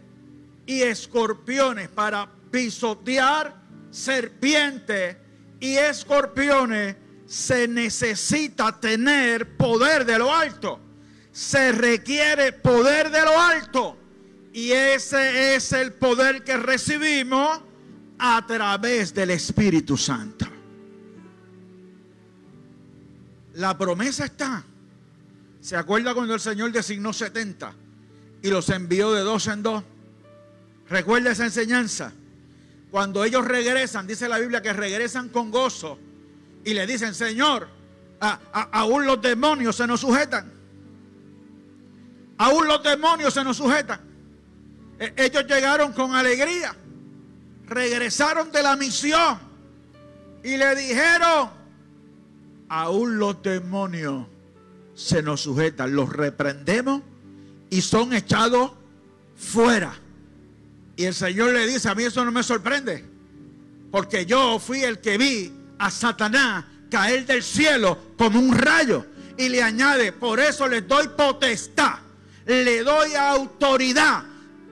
y 0.66 0.82
escorpiones, 0.82 1.90
para 1.90 2.30
pisotear 2.52 3.56
serpientes 3.90 5.18
y 5.64 5.78
escorpiones, 5.78 6.98
se 7.26 7.70
necesita 7.70 8.82
tener 8.82 9.56
poder 9.56 10.04
de 10.04 10.20
lo 10.20 10.36
alto. 10.36 10.78
Se 11.32 11.72
requiere 11.72 12.52
poder 12.52 13.10
de 13.10 13.22
lo 13.22 13.40
alto. 13.40 13.98
Y 14.52 14.72
ese 14.72 15.56
es 15.56 15.72
el 15.72 15.94
poder 15.94 16.44
que 16.44 16.58
recibimos 16.58 17.62
a 18.20 18.46
través 18.46 19.14
del 19.14 19.30
Espíritu 19.30 19.96
Santo. 19.96 20.46
La 23.54 23.78
promesa 23.78 24.26
está. 24.26 24.66
¿Se 25.62 25.78
acuerda 25.78 26.14
cuando 26.14 26.34
el 26.34 26.42
Señor 26.42 26.74
designó 26.74 27.14
70 27.14 27.74
y 28.42 28.50
los 28.50 28.68
envió 28.68 29.14
de 29.14 29.22
dos 29.22 29.48
en 29.48 29.64
dos? 29.64 29.82
Recuerda 30.90 31.32
esa 31.32 31.46
enseñanza. 31.46 32.12
Cuando 32.94 33.24
ellos 33.24 33.44
regresan, 33.44 34.06
dice 34.06 34.30
la 34.30 34.38
Biblia 34.38 34.62
que 34.62 34.72
regresan 34.72 35.30
con 35.30 35.50
gozo 35.50 35.98
y 36.64 36.76
le 36.76 36.86
dicen, 36.86 37.16
Señor, 37.16 37.68
aún 38.20 39.08
los 39.08 39.20
demonios 39.20 39.78
se 39.78 39.88
nos 39.88 40.02
sujetan. 40.02 40.54
Aún 42.38 42.68
los 42.68 42.84
demonios 42.84 43.34
se 43.34 43.44
nos 43.44 43.58
sujetan. 43.58 44.00
E, 45.00 45.12
ellos 45.18 45.44
llegaron 45.48 45.92
con 45.94 46.14
alegría. 46.14 46.76
Regresaron 47.66 48.52
de 48.52 48.62
la 48.62 48.76
misión. 48.76 49.40
Y 50.44 50.56
le 50.56 50.76
dijeron, 50.76 51.50
aún 52.70 53.18
los 53.18 53.42
demonios 53.42 54.28
se 54.94 55.24
nos 55.24 55.42
sujetan. 55.42 55.96
Los 55.96 56.14
reprendemos 56.14 57.02
y 57.72 57.82
son 57.82 58.14
echados 58.14 58.74
fuera. 59.36 59.96
Y 60.96 61.06
el 61.06 61.14
Señor 61.14 61.52
le 61.52 61.66
dice, 61.66 61.90
a 61.90 61.96
mí 61.96 62.04
eso 62.04 62.24
no 62.24 62.32
me 62.32 62.44
sorprende. 62.44 63.04
Porque 63.92 64.26
yo 64.26 64.60
fui 64.60 64.84
el 64.84 65.00
que 65.00 65.18
vi 65.18 65.52
a 65.80 65.90
Satanás 65.90 66.66
caer 66.90 67.26
del 67.26 67.44
cielo 67.44 67.98
como 68.18 68.40
un 68.40 68.56
rayo. 68.58 69.06
Y 69.38 69.50
le 69.50 69.64
añade, 69.64 70.12
por 70.12 70.40
eso 70.40 70.68
le 70.68 70.82
doy 70.82 71.08
potestad, 71.10 71.96
le 72.46 72.84
doy 72.84 73.16
autoridad 73.16 74.24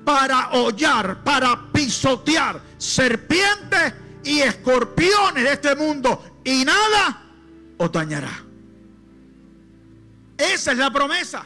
para 0.06 0.52
hollar, 0.52 1.24
para 1.24 1.72
pisotear 1.72 2.62
serpientes 2.78 3.94
y 4.24 4.40
escorpiones 4.40 5.44
de 5.44 5.54
este 5.54 5.76
mundo. 5.76 6.40
Y 6.44 6.64
nada 6.64 7.24
os 7.78 7.92
dañará. 7.92 8.44
Esa 10.38 10.72
es 10.72 10.78
la 10.78 10.92
promesa. 10.92 11.46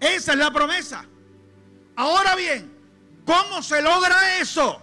Esa 0.00 0.32
es 0.32 0.38
la 0.38 0.50
promesa. 0.50 1.04
Ahora 1.96 2.34
bien, 2.34 2.75
¿cómo 3.26 3.62
se 3.62 3.82
logra 3.82 4.38
eso? 4.40 4.80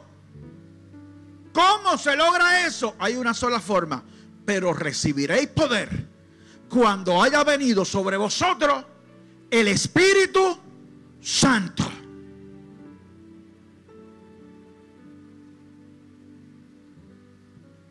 ¿Cómo 1.53 1.97
se 1.97 2.15
logra 2.15 2.67
eso? 2.67 2.95
Hay 2.99 3.15
una 3.15 3.33
sola 3.33 3.59
forma. 3.59 4.03
Pero 4.45 4.73
recibiréis 4.73 5.47
poder 5.47 6.07
cuando 6.69 7.21
haya 7.21 7.43
venido 7.43 7.85
sobre 7.85 8.17
vosotros 8.17 8.83
el 9.49 9.67
Espíritu 9.67 10.57
Santo. 11.21 11.83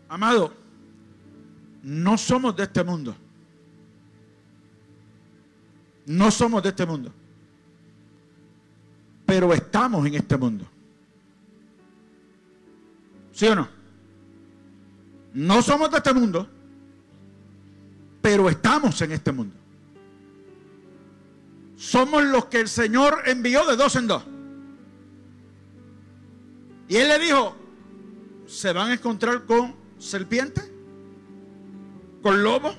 Amado, 0.09 0.53
no 1.83 2.19
somos 2.19 2.55
de 2.55 2.65
este 2.65 2.85
mundo. 2.85 3.17
No 6.05 6.31
somos 6.31 6.63
de 6.63 6.69
este 6.69 6.85
mundo. 6.85 7.13
Pero 9.27 9.53
estamos 9.53 10.07
en 10.07 10.15
este 10.15 10.37
mundo. 10.37 10.67
¿Sí 13.33 13.47
o 13.47 13.55
no? 13.55 13.69
No 15.35 15.63
somos 15.63 15.91
de 15.91 15.97
este 15.97 16.13
mundo, 16.13 16.49
pero 18.21 18.49
estamos 18.49 19.01
en 19.01 19.13
este 19.13 19.33
mundo. 19.33 19.57
Somos 21.77 22.23
los 22.25 22.47
que 22.47 22.61
el 22.61 22.69
Señor 22.69 23.23
envió 23.27 23.67
de 23.67 23.77
dos 23.77 23.97
en 23.97 24.07
dos. 24.07 24.23
Y 26.89 26.97
Él 26.97 27.09
le 27.09 27.19
dijo, 27.19 27.57
se 28.47 28.73
van 28.73 28.91
a 28.91 28.95
encontrar 28.95 29.47
con 29.47 29.75
serpientes, 29.99 30.71
con 32.23 32.43
lobos, 32.43 32.77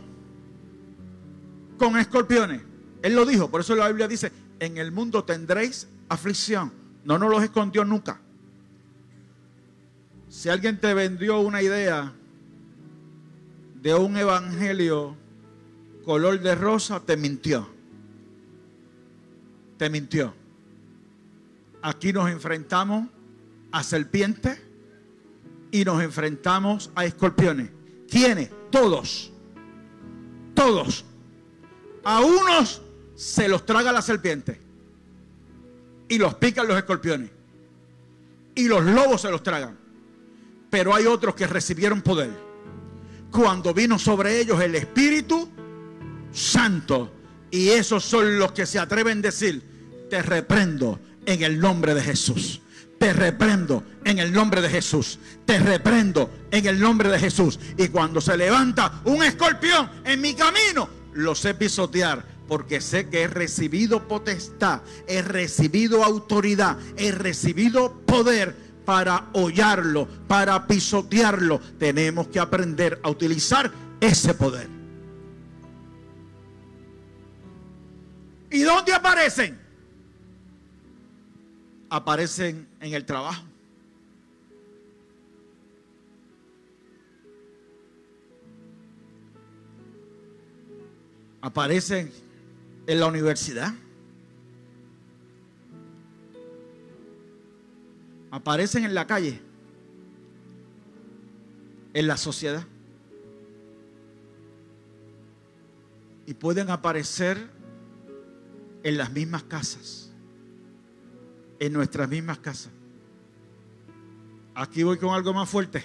con 1.79 1.97
escorpiones. 1.97 2.61
Él 3.01 3.15
lo 3.15 3.25
dijo, 3.25 3.49
por 3.49 3.61
eso 3.61 3.75
la 3.75 3.87
Biblia 3.87 4.07
dice, 4.07 4.31
en 4.59 4.77
el 4.77 4.91
mundo 4.91 5.23
tendréis 5.23 5.87
aflicción. 6.09 6.71
No 7.03 7.17
nos 7.17 7.29
los 7.29 7.43
escondió 7.43 7.83
nunca. 7.83 8.19
Si 10.29 10.49
alguien 10.49 10.79
te 10.79 10.93
vendió 10.93 11.39
una 11.39 11.61
idea 11.61 12.13
de 13.81 13.93
un 13.93 14.17
evangelio 14.17 15.15
color 16.05 16.39
de 16.39 16.55
rosa, 16.55 16.99
te 17.01 17.17
mintió. 17.17 17.69
Te 19.77 19.89
mintió. 19.89 20.33
Aquí 21.81 22.13
nos 22.13 22.29
enfrentamos 22.29 23.09
a 23.71 23.83
serpientes 23.83 24.61
y 25.71 25.83
nos 25.83 26.01
enfrentamos 26.01 26.91
a 26.95 27.05
escorpiones. 27.05 27.69
¿Quiénes? 28.09 28.49
Todos. 28.71 29.31
Todos. 30.53 31.03
A 32.03 32.21
unos 32.21 32.81
se 33.15 33.47
los 33.47 33.65
traga 33.65 33.91
la 33.91 34.01
serpiente 34.01 34.59
y 36.13 36.19
los 36.19 36.35
pican 36.35 36.67
los 36.67 36.77
escorpiones. 36.77 37.31
Y 38.53 38.67
los 38.67 38.83
lobos 38.83 39.21
se 39.21 39.31
los 39.31 39.41
tragan. 39.41 39.75
Pero 40.69 40.93
hay 40.93 41.07
otros 41.07 41.33
que 41.33 41.47
recibieron 41.47 42.03
poder. 42.03 42.29
Cuando 43.31 43.73
vino 43.73 43.97
sobre 43.97 44.39
ellos 44.39 44.61
el 44.61 44.75
Espíritu 44.75 45.49
Santo. 46.31 47.11
Y 47.49 47.69
esos 47.69 48.05
son 48.05 48.37
los 48.37 48.51
que 48.51 48.67
se 48.67 48.77
atreven 48.77 49.19
a 49.19 49.21
decir, 49.23 49.63
te 50.07 50.21
reprendo 50.21 50.99
en 51.25 51.41
el 51.41 51.59
nombre 51.59 51.95
de 51.95 52.03
Jesús. 52.03 52.61
Te 52.99 53.11
reprendo 53.11 53.83
en 54.05 54.19
el 54.19 54.31
nombre 54.31 54.61
de 54.61 54.69
Jesús. 54.69 55.17
Te 55.45 55.57
reprendo 55.57 56.29
en 56.51 56.67
el 56.67 56.79
nombre 56.79 57.09
de 57.09 57.17
Jesús. 57.17 57.59
Y 57.75 57.87
cuando 57.87 58.21
se 58.21 58.37
levanta 58.37 59.01
un 59.05 59.23
escorpión 59.23 59.89
en 60.05 60.21
mi 60.21 60.35
camino, 60.35 60.87
lo 61.13 61.33
sé 61.33 61.55
pisotear 61.55 62.23
porque 62.47 62.81
sé 62.81 63.09
que 63.09 63.23
he 63.23 63.27
recibido 63.27 64.07
potestad, 64.07 64.81
he 65.07 65.21
recibido 65.21 66.03
autoridad, 66.03 66.77
he 66.97 67.11
recibido 67.11 68.01
poder 68.05 68.55
para 68.85 69.29
hollarlo, 69.33 70.07
para 70.27 70.67
pisotearlo. 70.67 71.59
Tenemos 71.79 72.27
que 72.27 72.39
aprender 72.39 72.99
a 73.03 73.09
utilizar 73.09 73.71
ese 73.99 74.33
poder. 74.33 74.67
¿Y 78.51 78.61
dónde 78.61 78.93
aparecen? 78.93 79.59
Aparecen 81.89 82.67
en 82.79 82.93
el 82.93 83.05
trabajo. 83.05 83.43
Aparecen 91.41 92.11
en 92.87 92.99
la 92.99 93.07
universidad. 93.07 93.73
Aparecen 98.31 98.83
en 98.83 98.95
la 98.95 99.05
calle, 99.05 99.39
en 101.93 102.07
la 102.07 102.17
sociedad. 102.17 102.65
Y 106.25 106.33
pueden 106.33 106.69
aparecer 106.69 107.49
en 108.81 108.97
las 108.97 109.11
mismas 109.11 109.43
casas, 109.43 110.11
en 111.59 111.73
nuestras 111.73 112.09
mismas 112.09 112.39
casas. 112.39 112.71
Aquí 114.55 114.83
voy 114.83 114.97
con 114.97 115.13
algo 115.13 115.33
más 115.33 115.49
fuerte. 115.49 115.83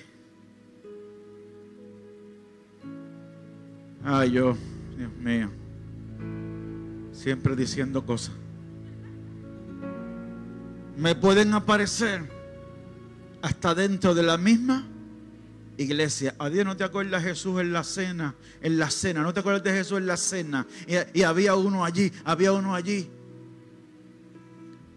Ay, 4.05 4.31
Dios 4.31 4.57
mío 5.21 5.51
siempre 7.19 7.57
diciendo 7.57 8.07
cosas. 8.07 8.35
Me 10.97 11.15
pueden 11.15 11.53
aparecer 11.53 12.29
hasta 13.43 13.75
dentro 13.75 14.15
de 14.15 14.23
la 14.23 14.37
misma 14.39 14.87
iglesia. 15.77 16.35
A 16.39 16.49
Dios 16.49 16.65
no 16.65 16.77
te 16.77 16.85
acuerdas 16.85 17.23
Jesús 17.23 17.61
en 17.61 17.73
la 17.73 17.85
cena, 17.85 18.35
en 18.61 18.79
la 18.79 18.91
cena, 18.91 19.23
no 19.23 19.35
te 19.35 19.41
acuerdas 19.41 19.65
de 19.65 19.73
Jesús 19.73 19.99
en 19.99 20.07
la 20.07 20.17
cena. 20.17 20.67
Y, 20.87 21.21
y 21.21 21.23
había 21.23 21.55
uno 21.55 21.85
allí, 21.85 22.13
había 22.25 22.53
uno 22.53 22.75
allí. 22.75 23.11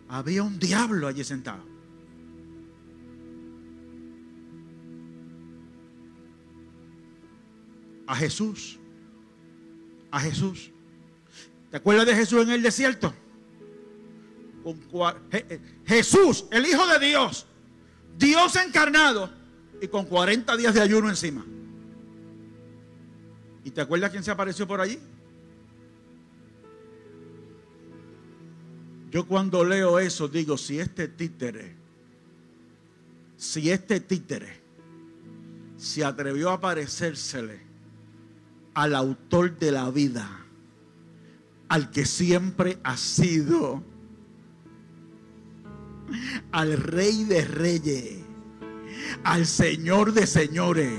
Había 0.07 0.43
un 0.43 0.59
diablo 0.59 1.07
allí 1.07 1.23
sentado. 1.23 1.63
A 8.05 8.15
Jesús. 8.15 8.77
A 10.11 10.19
Jesús. 10.19 10.70
¿Te 11.71 11.77
acuerdas 11.77 12.05
de 12.05 12.15
Jesús 12.15 12.43
en 12.43 12.51
el 12.51 12.61
desierto? 12.61 13.13
Jesús, 15.85 16.45
el 16.51 16.65
Hijo 16.65 16.85
de 16.85 16.99
Dios, 17.07 17.47
Dios 18.17 18.55
encarnado 18.57 19.31
y 19.81 19.87
con 19.87 20.05
40 20.05 20.55
días 20.57 20.73
de 20.73 20.81
ayuno 20.81 21.09
encima. 21.09 21.45
¿Y 23.63 23.71
te 23.71 23.81
acuerdas 23.81 24.11
quién 24.11 24.23
se 24.23 24.31
apareció 24.31 24.67
por 24.67 24.81
allí? 24.81 24.99
Yo 29.09 29.25
cuando 29.25 29.63
leo 29.63 29.99
eso 29.99 30.27
digo, 30.27 30.57
si 30.57 30.79
este 30.79 31.07
títere, 31.07 31.75
si 33.37 33.71
este 33.71 33.99
títere 33.99 34.61
se 35.77 36.03
atrevió 36.03 36.49
a 36.49 36.53
aparecérsele 36.53 37.59
al 38.73 38.95
autor 38.95 39.57
de 39.57 39.71
la 39.71 39.89
vida, 39.89 40.45
al 41.71 41.89
que 41.89 42.05
siempre 42.05 42.77
ha 42.83 42.97
sido, 42.97 43.81
al 46.51 46.75
rey 46.75 47.23
de 47.23 47.45
reyes, 47.45 48.19
al 49.23 49.45
señor 49.45 50.11
de 50.11 50.27
señores, 50.27 50.91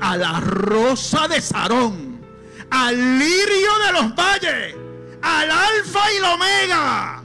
a 0.00 0.16
la 0.16 0.40
rosa 0.40 1.28
de 1.28 1.42
Sarón, 1.42 2.22
al 2.70 3.18
lirio 3.18 3.70
de 3.86 3.92
los 3.92 4.14
valles, 4.14 4.76
al 5.20 5.50
alfa 5.50 6.00
y 6.10 6.16
el 6.16 6.24
omega. 6.24 7.22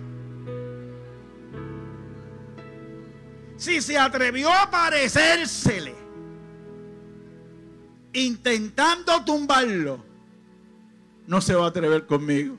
Si 3.56 3.82
se 3.82 3.98
atrevió 3.98 4.52
a 4.52 4.70
parecérsele, 4.70 5.96
intentando 8.12 9.24
tumbarlo, 9.24 10.07
no 11.28 11.42
se 11.42 11.54
va 11.54 11.66
a 11.66 11.70
atrever 11.70 12.06
conmigo. 12.06 12.58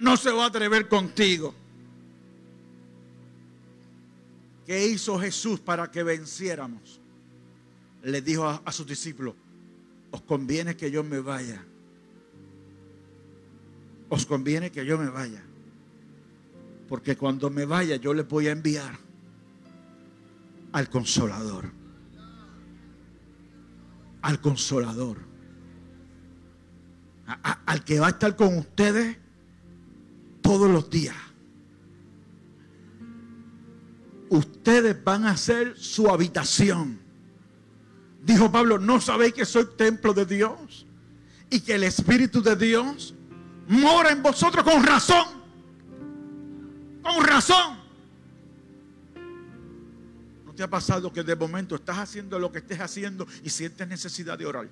No 0.00 0.16
se 0.16 0.30
va 0.30 0.44
a 0.44 0.46
atrever 0.48 0.88
contigo. 0.88 1.54
¿Qué 4.66 4.86
hizo 4.88 5.18
Jesús 5.18 5.60
para 5.60 5.90
que 5.90 6.02
venciéramos? 6.02 7.00
Le 8.02 8.20
dijo 8.20 8.44
a, 8.46 8.72
sus 8.72 8.86
discípulos, 8.86 9.34
os 10.10 10.20
conviene 10.22 10.76
que 10.76 10.90
yo 10.90 11.04
me 11.04 11.20
vaya. 11.20 11.64
Os 14.08 14.26
conviene 14.26 14.70
que 14.70 14.84
yo 14.84 14.98
me 14.98 15.08
vaya. 15.08 15.42
Porque 16.88 17.16
cuando 17.16 17.50
me 17.50 17.64
vaya 17.64 17.96
yo 17.96 18.12
les 18.12 18.28
voy 18.28 18.48
a 18.48 18.52
enviar 18.52 18.98
al 20.72 20.90
consolador 20.90 21.83
al 24.24 24.40
consolador, 24.40 25.18
al 27.66 27.84
que 27.84 28.00
va 28.00 28.06
a 28.06 28.10
estar 28.10 28.34
con 28.36 28.56
ustedes 28.56 29.18
todos 30.40 30.70
los 30.70 30.88
días. 30.88 31.14
Ustedes 34.30 35.04
van 35.04 35.26
a 35.26 35.36
ser 35.36 35.78
su 35.78 36.08
habitación. 36.08 37.00
Dijo 38.22 38.50
Pablo, 38.50 38.78
¿no 38.78 38.98
sabéis 38.98 39.34
que 39.34 39.44
soy 39.44 39.66
templo 39.76 40.14
de 40.14 40.24
Dios? 40.24 40.86
Y 41.50 41.60
que 41.60 41.74
el 41.74 41.84
Espíritu 41.84 42.42
de 42.42 42.56
Dios 42.56 43.14
mora 43.68 44.10
en 44.10 44.22
vosotros 44.22 44.64
con 44.64 44.82
razón. 44.84 45.26
Con 47.02 47.22
razón 47.22 47.83
te 50.54 50.62
ha 50.62 50.70
pasado 50.70 51.12
que 51.12 51.22
de 51.22 51.36
momento 51.36 51.74
estás 51.74 51.98
haciendo 51.98 52.38
lo 52.38 52.50
que 52.52 52.58
estés 52.58 52.80
haciendo 52.80 53.26
y 53.42 53.50
sientes 53.50 53.86
necesidad 53.88 54.38
de 54.38 54.46
orar? 54.46 54.68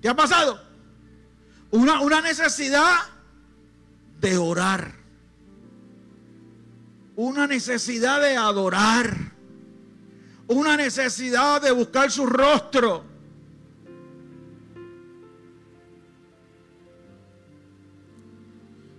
¿Qué 0.00 0.08
ha 0.08 0.16
pasado? 0.16 0.60
Una, 1.70 2.00
una 2.00 2.20
necesidad 2.20 2.98
de 4.20 4.36
orar. 4.36 4.92
Una 7.16 7.46
necesidad 7.46 8.20
de 8.20 8.36
adorar. 8.36 9.16
Una 10.48 10.76
necesidad 10.76 11.62
de 11.62 11.70
buscar 11.70 12.10
su 12.10 12.26
rostro. 12.26 13.04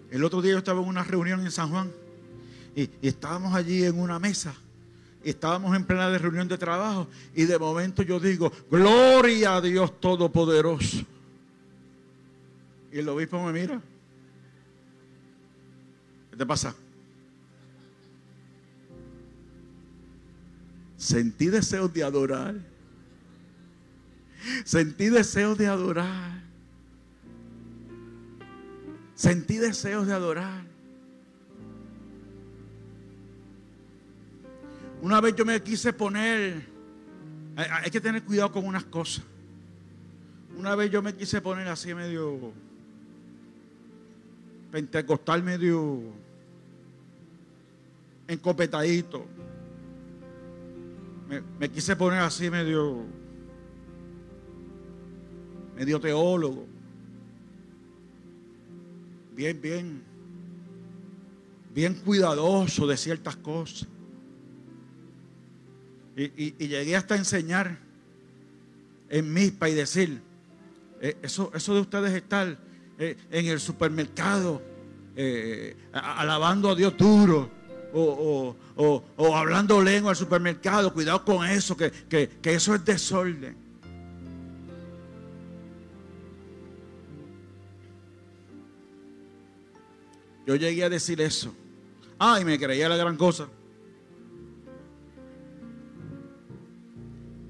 El 0.10 0.24
otro 0.24 0.42
día 0.42 0.54
yo 0.54 0.60
estaba 0.60 0.80
en 0.82 0.88
una 0.88 1.04
reunión 1.04 1.42
en 1.42 1.52
San 1.52 1.70
Juan 1.70 2.03
y, 2.76 2.90
estábamos 3.02 3.54
allí 3.54 3.84
en 3.84 4.00
una 4.00 4.20
mesa. 4.20 4.54
Estábamos 5.24 5.76
en 5.76 5.86
plena 5.86 6.18
reunión 6.18 6.48
de 6.48 6.58
trabajo 6.58 7.08
y 7.34 7.46
de 7.46 7.58
momento 7.58 8.04
yo 8.04 8.20
digo, 8.20 8.52
gloria 8.70 9.56
a 9.56 9.62
Dios 9.62 10.00
Todopoderoso. 10.00 11.06
Y 12.92 13.00
el 13.00 13.10
obispo 13.10 13.44
me 13.44 13.54
mira. 13.54 13.82
¿Qué 16.30 16.38
te 16.38 16.46
pasa? 16.46 16.76
Sentí 20.98 21.48
deseos 21.48 21.94
de 21.94 22.04
adorar. 22.04 22.56
Sentí 24.66 25.10
deseos 25.10 25.58
de 25.58 25.68
adorar. 25.68 26.42
Sentí 29.16 29.58
deseos 29.58 30.06
de 30.08 30.14
adorar. 30.14 30.63
Una 35.04 35.20
vez 35.20 35.36
yo 35.36 35.44
me 35.44 35.62
quise 35.62 35.92
poner, 35.92 36.66
hay, 37.58 37.92
que 37.92 38.00
tener 38.00 38.24
cuidado 38.24 38.54
con 38.54 38.66
unas 38.66 38.86
cosas. 38.86 39.22
Una 40.58 40.76
vez 40.76 40.90
yo 40.90 41.02
me 41.02 41.14
quise 41.14 41.42
poner 41.42 41.68
así 41.68 41.94
medio 41.94 42.54
pentecostal, 44.72 45.44
medio 45.44 46.00
encopetadito. 48.30 49.26
Me, 51.28 51.42
me 51.60 51.70
quise 51.70 51.98
poner 51.98 52.20
así 52.22 52.50
medio, 52.50 53.04
medio 55.76 56.00
teólogo 56.00 56.66
bien, 59.36 59.62
bien, 59.62 60.02
bien 61.74 61.94
cuidadoso 61.96 62.88
de 62.88 62.96
ciertas 62.96 63.36
cosas. 63.36 63.90
Y, 66.16 66.68
llegué 66.68 66.96
hasta 66.96 67.16
enseñar 67.16 67.78
en 69.10 69.34
mispa 69.34 69.70
y 69.70 69.74
decir, 69.74 70.22
eh, 71.02 71.18
eso, 71.22 71.52
eso 71.56 71.74
de 71.74 71.82
ustedes 71.82 72.14
estar 72.14 72.58
eh, 73.00 73.18
en 73.32 73.48
el 73.48 73.60
supermercado 73.60 74.62
eh, 75.16 75.76
alabando 75.92 76.70
a 76.70 76.76
Dios 76.76 76.96
duro 76.98 77.50
o, 77.96 78.56
hablando 79.36 79.82
lengua 79.82 80.12
al 80.12 80.16
supermercado, 80.16 80.94
cuidado 80.94 81.24
con 81.26 81.48
eso, 81.48 81.78
que, 81.78 81.92
que 82.10 82.54
eso 82.54 82.74
es 82.74 82.86
desorden. 82.86 83.56
Yo 90.46 90.56
llegué 90.56 90.84
a 90.84 90.90
decir 90.90 91.22
eso. 91.22 91.54
Ay, 92.20 92.44
me 92.44 92.60
creía 92.60 92.90
la 92.90 92.98
gran 92.98 93.16
cosa. 93.16 93.48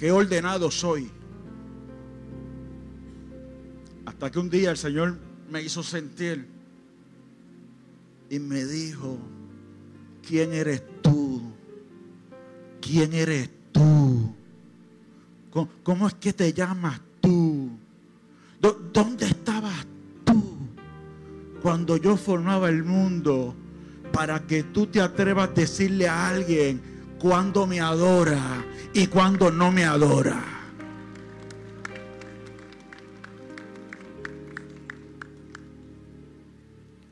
Qué 0.03 0.11
ordenado 0.11 0.69
soy. 0.69 1.09
Hasta 4.05 4.29
que 4.29 4.37
un 4.37 4.49
día 4.49 4.71
el 4.71 4.75
Señor 4.75 5.17
me 5.49 5.61
hizo 5.61 5.81
sentir 5.81 6.45
y 8.29 8.37
me 8.37 8.65
dijo, 8.65 9.17
¿quién 10.27 10.51
eres 10.51 10.83
tú? 11.01 11.41
¿Quién 12.81 13.13
eres 13.13 13.49
tú? 13.71 14.35
¿Cómo, 15.83 16.07
es 16.09 16.15
que 16.15 16.33
te 16.33 16.51
llamas 16.51 16.99
tú? 17.21 17.69
¿Dónde 18.59 19.25
estabas 19.27 19.87
cuando 21.61 21.95
yo 21.95 22.17
formaba 22.17 22.67
el 22.67 22.83
mundo 22.83 23.55
para 24.11 24.45
que 24.45 24.63
tú 24.63 24.85
te 24.85 24.99
atrevas 24.99 25.47
a 25.47 25.53
decirle 25.53 26.09
a 26.09 26.27
alguien 26.27 26.92
cuando 27.23 27.65
me 27.65 27.79
adora 27.79 28.65
y 28.91 29.07
cuando 29.07 29.49
no 29.49 29.71
me 29.71 29.85
adora. 29.85 30.43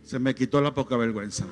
Se 0.04 0.19
me 0.19 0.36
quitó 0.36 0.60
la 0.60 0.74
poca 0.74 0.97
vergüenza. 0.97 1.45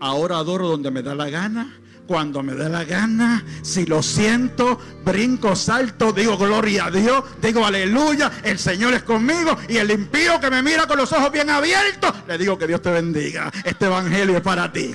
Ahora 0.00 0.38
adoro 0.38 0.68
donde 0.68 0.90
me 0.90 1.02
da 1.02 1.14
la 1.14 1.28
gana 1.28 1.78
cuando 2.06 2.42
me 2.42 2.54
dé 2.54 2.68
la 2.68 2.84
gana, 2.84 3.44
si 3.62 3.86
lo 3.86 4.02
siento, 4.02 4.78
brinco, 5.04 5.54
salto, 5.54 6.12
digo 6.12 6.36
gloria 6.36 6.86
a 6.86 6.90
Dios, 6.90 7.22
digo 7.40 7.64
aleluya, 7.64 8.30
el 8.42 8.58
Señor 8.58 8.92
es 8.92 9.02
conmigo 9.04 9.56
y 9.68 9.76
el 9.76 9.90
impío 9.90 10.40
que 10.40 10.50
me 10.50 10.62
mira 10.62 10.86
con 10.86 10.96
los 10.96 11.12
ojos 11.12 11.30
bien 11.30 11.48
abiertos, 11.48 12.12
le 12.26 12.36
digo 12.38 12.58
que 12.58 12.66
Dios 12.66 12.82
te 12.82 12.90
bendiga, 12.90 13.52
este 13.64 13.86
evangelio 13.86 14.36
es 14.36 14.42
para 14.42 14.72
ti. 14.72 14.92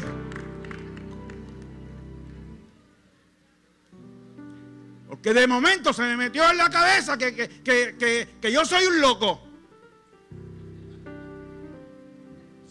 Porque 5.28 5.42
de 5.42 5.48
momento 5.48 5.92
se 5.92 6.04
me 6.04 6.16
metió 6.16 6.50
en 6.50 6.56
la 6.56 6.70
cabeza 6.70 7.18
que, 7.18 7.34
que 7.62 8.50
yo 8.50 8.64
soy 8.64 8.86
un 8.86 9.02
loco. 9.02 9.42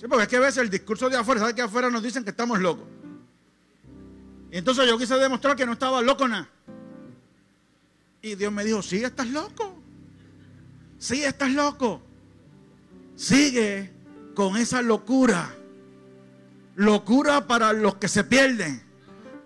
Sí, 0.01 0.07
porque 0.09 0.23
es 0.23 0.29
que 0.31 0.37
a 0.37 0.41
veces 0.41 0.63
el 0.63 0.71
discurso 0.71 1.11
de 1.11 1.19
afuera, 1.19 1.41
¿sabes 1.41 1.55
que 1.55 1.61
afuera 1.61 1.91
nos 1.91 2.03
dicen 2.03 2.25
que 2.25 2.31
estamos 2.31 2.59
locos? 2.59 2.87
entonces 4.51 4.89
yo 4.89 4.97
quise 4.97 5.17
demostrar 5.17 5.55
que 5.55 5.67
no 5.67 5.75
estaba 5.75 6.01
loco 6.01 6.27
nada. 6.27 6.49
Y 8.23 8.37
Dios 8.37 8.51
me 8.51 8.65
dijo, 8.65 8.81
sí, 8.81 9.05
estás 9.05 9.29
loco. 9.29 9.77
Sí, 10.99 11.25
estás 11.25 11.51
loco. 11.51 12.01
Sigue 13.17 13.93
con 14.35 14.57
esa 14.57 14.81
locura. 14.81 15.55
Locura 16.75 17.47
para 17.47 17.75
los 17.75 17.97
que 17.97 18.09
se 18.09 18.25
pierden. 18.25 18.83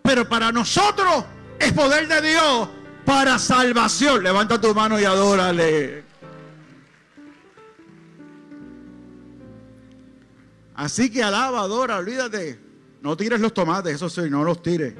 Pero 0.04 0.28
para 0.28 0.52
nosotros 0.52 1.24
es 1.58 1.72
poder 1.72 2.06
de 2.06 2.28
Dios 2.30 2.68
para 3.10 3.40
salvación. 3.40 4.22
Levanta 4.22 4.60
tu 4.60 4.72
mano 4.72 5.00
y 5.00 5.04
adórale. 5.04 6.04
Así 10.76 11.10
que 11.10 11.20
alaba, 11.20 11.62
adora, 11.62 11.96
olvídate. 11.96 12.60
No 13.02 13.16
tires 13.16 13.40
los 13.40 13.52
tomates, 13.52 13.96
eso 13.96 14.08
sí, 14.08 14.30
no 14.30 14.44
los 14.44 14.62
tires. 14.62 14.94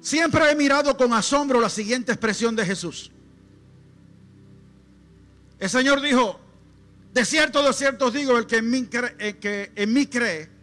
Siempre 0.00 0.50
he 0.50 0.54
mirado 0.54 0.96
con 0.96 1.12
asombro 1.12 1.60
la 1.60 1.68
siguiente 1.68 2.12
expresión 2.12 2.56
de 2.56 2.64
Jesús. 2.64 3.12
El 5.58 5.68
Señor 5.68 6.00
dijo, 6.00 6.40
de 7.12 7.26
cierto, 7.26 7.62
de 7.62 7.74
cierto 7.74 8.10
digo, 8.10 8.38
el 8.38 8.46
que 8.46 8.56
en 9.76 9.92
mí 9.92 10.06
cree 10.06 10.57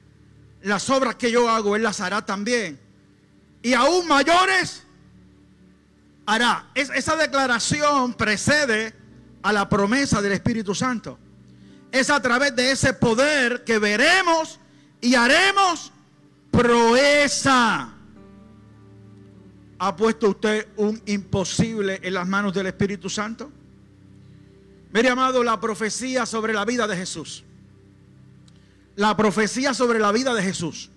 las 0.68 0.90
obras 0.90 1.16
que 1.16 1.32
yo 1.32 1.50
hago, 1.50 1.76
Él 1.76 1.84
las 1.84 2.02
hará 2.02 2.26
también. 2.26 2.80
Y 3.62 3.74
aún 3.74 4.08
mayores 4.08 4.84
hará. 6.26 6.68
esa 6.76 7.16
declaración 7.16 8.14
precede 8.14 8.94
a 9.42 9.54
la 9.54 9.68
promesa 9.70 10.22
del 10.22 10.34
Espíritu 10.34 10.76
Santo 10.76 11.20
es 11.96 12.10
a 12.10 12.22
través 12.22 12.54
de 12.54 12.72
ese 12.72 12.94
poder 12.94 13.64
que 13.64 13.80
veremos 13.80 14.60
y 15.00 15.16
haremos 15.16 15.94
proeza. 16.52 17.90
¿Ha 19.80 19.96
puesto 19.96 20.32
usted 20.32 20.68
un 20.76 21.02
imposible 21.06 22.02
en 22.04 22.14
las 22.14 22.28
manos 22.28 22.54
del 22.54 22.68
Espíritu 22.68 23.10
Santo? 23.10 23.50
Mire, 24.92 25.10
amado, 25.10 25.42
la 25.42 25.58
profecía 25.62 26.26
sobre 26.26 26.54
la 26.54 26.66
vida 26.66 26.86
de 26.86 26.98
Jesús. 26.98 27.45
La 28.96 29.16
profecía 29.16 29.74
sobre 29.74 30.00
la 30.00 30.12
vida 30.12 30.34
de 30.34 30.44
Jesús. 30.44 30.90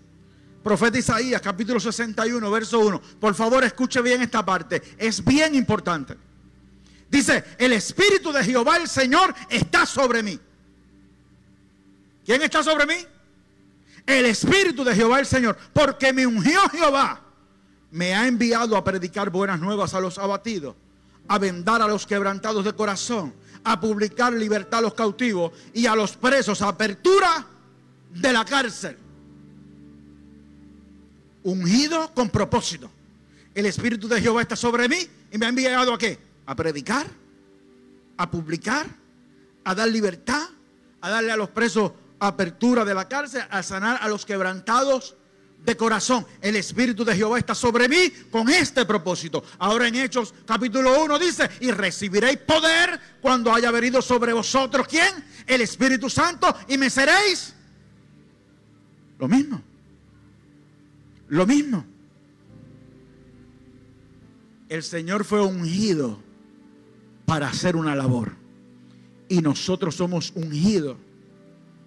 Profeta 0.62 0.98
Isaías, 0.98 1.40
capítulo 1.40 1.80
61, 1.80 2.50
verso 2.50 2.80
1. 2.80 3.00
Por 3.20 3.34
favor, 3.34 3.64
escuche 3.64 4.02
bien 4.02 4.22
esta 4.22 4.44
parte. 4.44 4.82
Es 4.98 5.24
bien 5.24 5.54
importante. 5.54 6.16
Dice, 7.10 7.44
el 7.58 7.72
Espíritu 7.72 8.32
de 8.32 8.44
Jehová, 8.44 8.76
el 8.76 8.88
Señor, 8.88 9.34
está 9.48 9.86
sobre 9.86 10.22
mí 10.22 10.38
¿Quién 12.28 12.42
está 12.42 12.62
sobre 12.62 12.84
mí? 12.84 13.06
El 14.04 14.26
Espíritu 14.26 14.84
de 14.84 14.94
Jehová 14.94 15.18
el 15.18 15.24
Señor. 15.24 15.56
Porque 15.72 16.12
me 16.12 16.26
ungió 16.26 16.60
Jehová. 16.68 17.22
Me 17.90 18.14
ha 18.14 18.26
enviado 18.26 18.76
a 18.76 18.84
predicar 18.84 19.30
buenas 19.30 19.58
nuevas 19.58 19.94
a 19.94 20.00
los 20.00 20.18
abatidos. 20.18 20.76
A 21.26 21.38
vendar 21.38 21.80
a 21.80 21.88
los 21.88 22.06
quebrantados 22.06 22.66
de 22.66 22.74
corazón. 22.74 23.32
A 23.64 23.80
publicar 23.80 24.34
libertad 24.34 24.80
a 24.80 24.82
los 24.82 24.92
cautivos. 24.92 25.52
Y 25.72 25.86
a 25.86 25.94
los 25.94 26.18
presos. 26.18 26.60
Apertura 26.60 27.46
de 28.10 28.32
la 28.32 28.44
cárcel. 28.44 28.96
Ungido 31.42 32.12
con 32.14 32.30
propósito. 32.30 32.90
el 33.54 33.66
Espíritu 33.66 34.06
de 34.08 34.20
Jehová 34.20 34.42
está 34.42 34.54
sobre 34.54 34.88
mí 34.88 34.98
y 35.32 35.38
me 35.38 35.46
ha 35.46 35.48
enviado 35.48 35.92
a 35.92 35.98
qué? 35.98 36.18
A 36.46 36.54
predicar, 36.54 37.06
a 38.16 38.30
publicar, 38.30 38.86
a 39.64 39.74
dar 39.74 39.88
libertad, 39.88 40.48
a 41.00 41.10
darle 41.10 41.32
a 41.32 41.36
los 41.36 41.50
presos 41.50 41.92
apertura 42.20 42.84
de 42.84 42.94
la 42.94 43.08
cárcel, 43.08 43.42
a 43.50 43.62
sanar 43.62 43.98
a 44.00 44.08
los 44.08 44.24
quebrantados 44.24 45.16
de 45.64 45.76
corazón. 45.76 46.26
El 46.40 46.56
Espíritu 46.56 47.04
de 47.04 47.16
Jehová 47.16 47.38
está 47.38 47.54
sobre 47.54 47.88
mí 47.88 48.10
con 48.30 48.48
este 48.48 48.84
propósito. 48.84 49.42
Ahora 49.58 49.88
en 49.88 49.96
Hechos 49.96 50.34
capítulo 50.46 51.02
1 51.02 51.18
dice, 51.18 51.48
y 51.60 51.70
recibiréis 51.70 52.38
poder 52.38 53.00
cuando 53.20 53.52
haya 53.52 53.70
venido 53.70 54.00
sobre 54.00 54.32
vosotros, 54.32 54.86
¿quién? 54.88 55.24
El 55.46 55.60
Espíritu 55.60 56.08
Santo, 56.08 56.54
y 56.68 56.78
me 56.78 56.90
seréis 56.90 57.54
lo 59.18 59.28
mismo. 59.28 59.60
Lo 61.28 61.46
mismo. 61.46 61.84
El 64.68 64.82
Señor 64.82 65.24
fue 65.24 65.42
ungido 65.42 66.18
para 67.26 67.48
hacer 67.48 67.76
una 67.76 67.94
labor. 67.94 68.32
Y 69.28 69.40
nosotros 69.40 69.94
somos 69.94 70.32
ungidos 70.34 70.96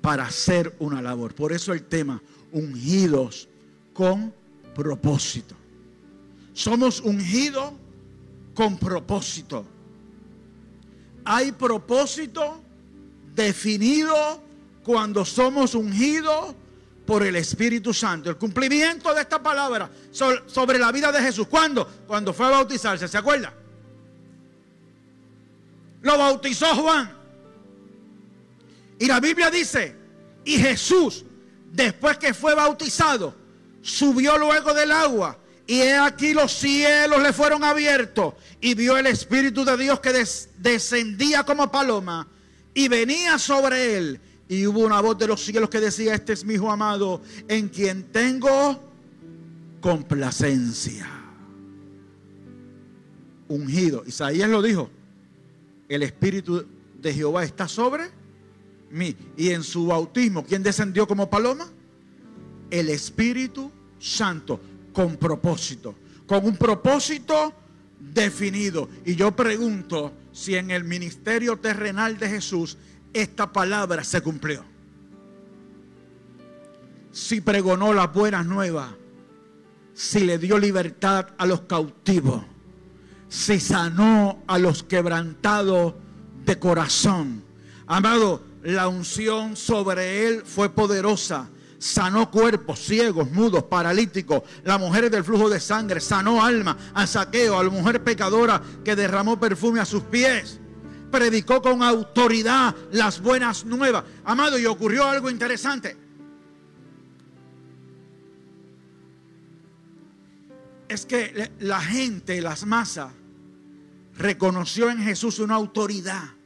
para 0.02 0.26
hacer 0.26 0.76
una 0.80 1.02
labor. 1.02 1.34
Por 1.34 1.54
eso 1.54 1.74
el 1.74 1.84
tema, 1.84 2.22
ungidos 2.52 3.48
con 3.94 4.34
propósito. 4.76 5.56
Somos 6.54 7.02
ungidos 7.02 7.72
con 8.54 8.78
propósito. 8.78 9.66
Hay 11.24 11.52
propósito 11.52 12.62
definido 13.36 14.42
cuando 14.84 15.24
somos 15.24 15.76
ungidos 15.76 16.56
por 17.12 17.24
el 17.24 17.36
Espíritu 17.36 17.94
Santo. 17.94 18.30
El 18.30 18.38
cumplimiento 18.38 19.14
de 19.14 19.20
esta 19.20 19.44
palabra 19.44 19.92
sobre 20.14 20.80
la 20.80 20.94
vida 20.94 21.12
de 21.12 21.20
Jesús. 21.20 21.46
¿Cuándo? 21.46 21.86
Cuando 22.08 22.34
fue 22.34 22.46
a 22.46 22.52
bautizarse, 22.52 23.06
¿se 23.06 23.18
acuerda? 23.18 23.54
Lo 26.04 26.18
bautizó 26.18 26.68
Juan. 26.68 27.12
Y 28.98 29.08
la 29.08 29.20
Biblia 29.20 29.52
dice, 29.52 29.94
y 30.46 30.58
Jesús, 30.58 31.26
después 31.74 32.18
que 32.18 32.34
fue 32.34 32.56
bautizado, 32.56 33.36
subió 33.82 34.38
luego 34.38 34.74
del 34.74 34.94
agua. 34.94 35.38
Y 35.68 35.82
he 35.82 35.98
aquí 35.98 36.34
los 36.34 36.54
cielos 36.54 37.22
le 37.22 37.34
fueron 37.34 37.66
abiertos 37.66 38.36
y 38.62 38.74
vio 38.74 38.98
el 38.98 39.08
Espíritu 39.08 39.66
de 39.66 39.76
Dios 39.76 40.00
que 40.00 40.14
descendía 40.60 41.44
como 41.44 41.70
paloma 41.70 42.26
y 42.74 42.88
venía 42.88 43.38
sobre 43.38 43.98
él. 43.98 44.22
Y 44.52 44.68
hubo 44.68 44.82
una 44.82 45.00
voz 45.00 45.18
de 45.18 45.28
los 45.28 45.42
cielos 45.46 45.70
que 45.70 45.80
decía, 45.80 46.14
este 46.14 46.34
es 46.34 46.44
mi 46.44 46.56
hijo 46.56 46.70
amado, 46.70 47.22
en 47.48 47.70
quien 47.70 48.04
tengo 48.12 48.84
complacencia. 49.80 51.08
Ungido. 53.48 54.04
Isaías 54.06 54.50
lo 54.50 54.62
dijo, 54.62 54.90
el 55.88 56.04
Espíritu 56.04 56.66
de 57.02 57.14
Jehová 57.14 57.46
está 57.46 57.70
sobre 57.70 58.10
mí. 58.90 59.16
Y 59.38 59.52
en 59.52 59.64
su 59.64 59.86
bautismo, 59.86 60.44
¿quién 60.44 60.64
descendió 60.64 61.08
como 61.08 61.30
paloma? 61.30 61.70
El 62.70 62.90
Espíritu 62.90 63.72
Santo, 64.00 64.60
con 64.92 65.16
propósito, 65.16 65.96
con 66.28 66.46
un 66.46 66.58
propósito 66.58 67.54
definido. 68.02 68.90
Y 69.06 69.16
yo 69.16 69.34
pregunto 69.34 70.12
si 70.34 70.56
en 70.56 70.72
el 70.72 70.84
ministerio 70.84 71.56
terrenal 71.56 72.18
de 72.18 72.28
Jesús 72.28 72.78
esta 73.14 73.52
palabra 73.52 74.04
se 74.04 74.22
cumplió. 74.22 74.64
Si 77.12 77.42
pregonó 77.42 77.94
las 77.94 78.14
buenas 78.14 78.46
nuevas, 78.46 78.90
si 79.94 80.22
le 80.22 80.38
dio 80.38 80.58
libertad 80.58 81.28
a 81.38 81.46
los 81.46 81.62
cautivos, 81.62 82.44
si 83.28 83.60
sanó 83.60 84.44
a 84.48 84.58
los 84.58 84.84
quebrantados 84.84 85.96
de 86.46 86.58
corazón. 86.58 87.44
Amado, 87.86 88.42
la 88.64 88.88
unción 88.88 89.56
sobre 89.56 90.28
él 90.28 90.44
fue 90.46 90.70
poderosa. 90.70 91.50
Sanó 91.78 92.30
cuerpos 92.30 92.80
ciegos, 92.80 93.32
mudos, 93.32 93.64
paralíticos. 93.64 94.44
La 94.64 94.78
mujer 94.78 95.10
del 95.10 95.24
flujo 95.24 95.50
de 95.50 95.60
sangre 95.60 96.00
sanó 96.00 96.44
alma 96.44 96.78
a 96.94 97.08
saqueo, 97.08 97.58
a 97.58 97.64
la 97.64 97.70
mujer 97.70 98.04
pecadora 98.04 98.62
que 98.86 98.96
derramó 98.96 99.40
perfume 99.40 99.80
a 99.80 99.86
sus 99.86 100.04
pies. 100.04 100.61
Predicó 101.12 101.62
con 101.62 101.84
autoridad 101.84 102.76
las 102.92 103.22
buenas 103.22 103.66
nuevas. 103.66 104.04
Amado, 104.24 104.58
y 104.58 104.66
ocurrió 104.66 105.06
algo 105.06 105.30
interesante. 105.30 105.98
Es 110.88 111.06
que 111.06 111.52
la 111.60 111.80
gente, 111.82 112.42
las 112.42 112.66
masas, 112.66 113.12
reconoció 114.18 114.90
en 114.90 115.00
Jesús 115.00 115.40
una 115.40 115.56
autoridad 115.56 116.42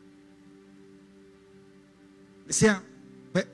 Decía, 2.45 2.83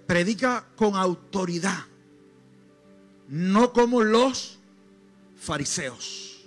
predica 0.06 0.66
con 0.76 0.96
autoridad, 0.96 1.86
no 3.30 3.72
como 3.72 4.04
los 4.04 4.60
fariseos. 5.38 6.44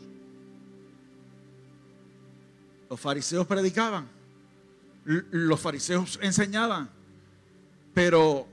Los 2.91 3.01
fariseos 3.01 3.47
predicaban, 3.47 4.09
los 5.05 5.61
fariseos 5.61 6.19
enseñaban, 6.23 6.91
pero 7.93 8.47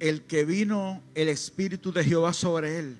el 0.00 0.22
que 0.22 0.44
vino 0.44 1.02
el 1.14 1.28
Espíritu 1.28 1.92
de 1.92 2.04
Jehová 2.04 2.32
sobre 2.32 2.78
él, 2.78 2.98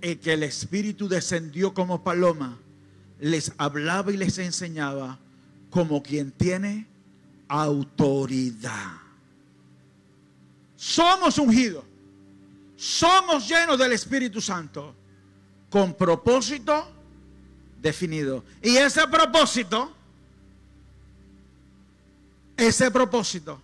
el 0.00 0.18
que 0.18 0.34
el 0.34 0.42
Espíritu 0.42 1.08
descendió 1.08 1.72
como 1.72 2.02
paloma, 2.02 2.58
les 3.20 3.52
hablaba 3.56 4.12
y 4.12 4.16
les 4.16 4.38
enseñaba 4.38 5.18
como 5.70 6.02
quien 6.02 6.32
tiene 6.32 6.86
autoridad. 7.48 8.92
Somos 10.76 11.38
ungidos. 11.38 11.84
Somos 12.76 13.48
llenos 13.48 13.78
del 13.78 13.92
Espíritu 13.92 14.40
Santo 14.40 14.92
con 15.70 15.94
propósito 15.94 16.90
definido. 17.80 18.44
Y 18.60 18.76
ese 18.76 19.06
propósito, 19.06 19.94
ese 22.66 22.90
propósito, 22.90 23.60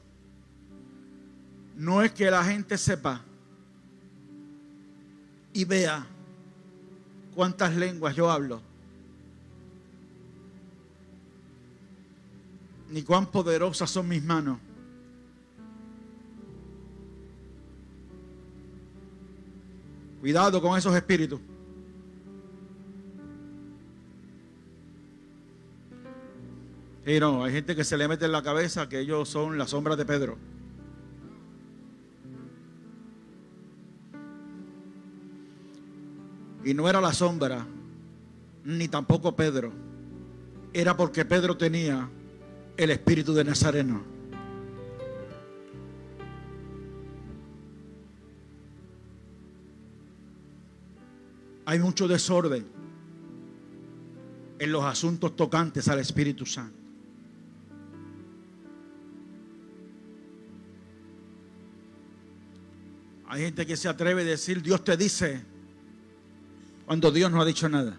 no 1.76 2.02
es 2.02 2.12
que 2.12 2.30
la 2.30 2.44
gente 2.44 2.76
sepa 2.76 3.22
y 5.52 5.64
vea 5.64 6.06
cuántas 7.34 7.74
lenguas 7.74 8.16
yo 8.16 8.30
hablo, 8.30 8.61
ni 12.90 13.02
cuán 13.02 13.26
poderosas 13.26 13.90
son 13.90 14.08
mis 14.08 14.22
manos. 14.24 14.58
Cuidado 20.20 20.61
con 20.61 20.76
esos 20.76 20.94
espíritus. 20.96 21.40
Y 27.09 27.21
no, 27.21 27.42
hay 27.42 27.53
gente 27.55 27.75
que 27.75 27.85
se 27.85 27.97
le 27.97 28.07
mete 28.07 28.27
en 28.27 28.33
la 28.33 28.42
cabeza 28.42 28.87
que 28.87 29.01
ellos 29.01 29.31
son 29.31 29.57
la 29.57 29.66
sombra 29.66 29.97
de 29.97 30.05
Pedro. 30.05 30.37
Y 36.66 36.75
no 36.75 36.87
era 36.87 37.01
la 37.01 37.14
sombra, 37.14 37.64
ni 38.62 38.88
tampoco 38.88 39.35
Pedro. 39.35 39.73
Era 40.75 40.99
porque 40.99 41.25
Pedro 41.25 41.57
tenía 41.57 42.11
el 42.77 42.90
espíritu 42.90 43.33
de 43.33 43.44
Nazareno. 43.44 44.03
Hay 51.64 51.78
mucho 51.78 52.07
desorden 52.07 52.66
en 54.59 54.72
los 54.72 54.85
asuntos 54.85 55.35
tocantes 55.37 55.89
al 55.89 56.01
Espíritu 56.01 56.45
Santo. 56.45 56.78
Hay 63.39 63.45
gente 63.45 63.64
que 63.64 63.76
se 63.76 63.89
atreve 63.89 64.22
a 64.22 64.24
decir, 64.24 64.61
Dios 64.61 64.82
te 64.82 64.97
dice, 64.97 65.41
cuando 66.86 67.12
Dios 67.12 67.30
no 67.30 67.41
ha 67.41 67.45
dicho 67.45 67.68
nada. 67.68 67.97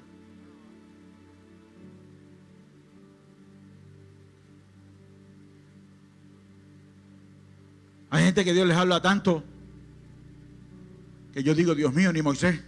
Hay 8.10 8.26
gente 8.26 8.44
que 8.44 8.52
Dios 8.52 8.68
les 8.68 8.76
habla 8.76 9.02
tanto 9.02 9.42
que 11.34 11.42
yo 11.42 11.56
digo, 11.56 11.74
Dios 11.74 11.94
mío, 11.94 12.12
ni 12.12 12.22
Moisés. 12.22 12.60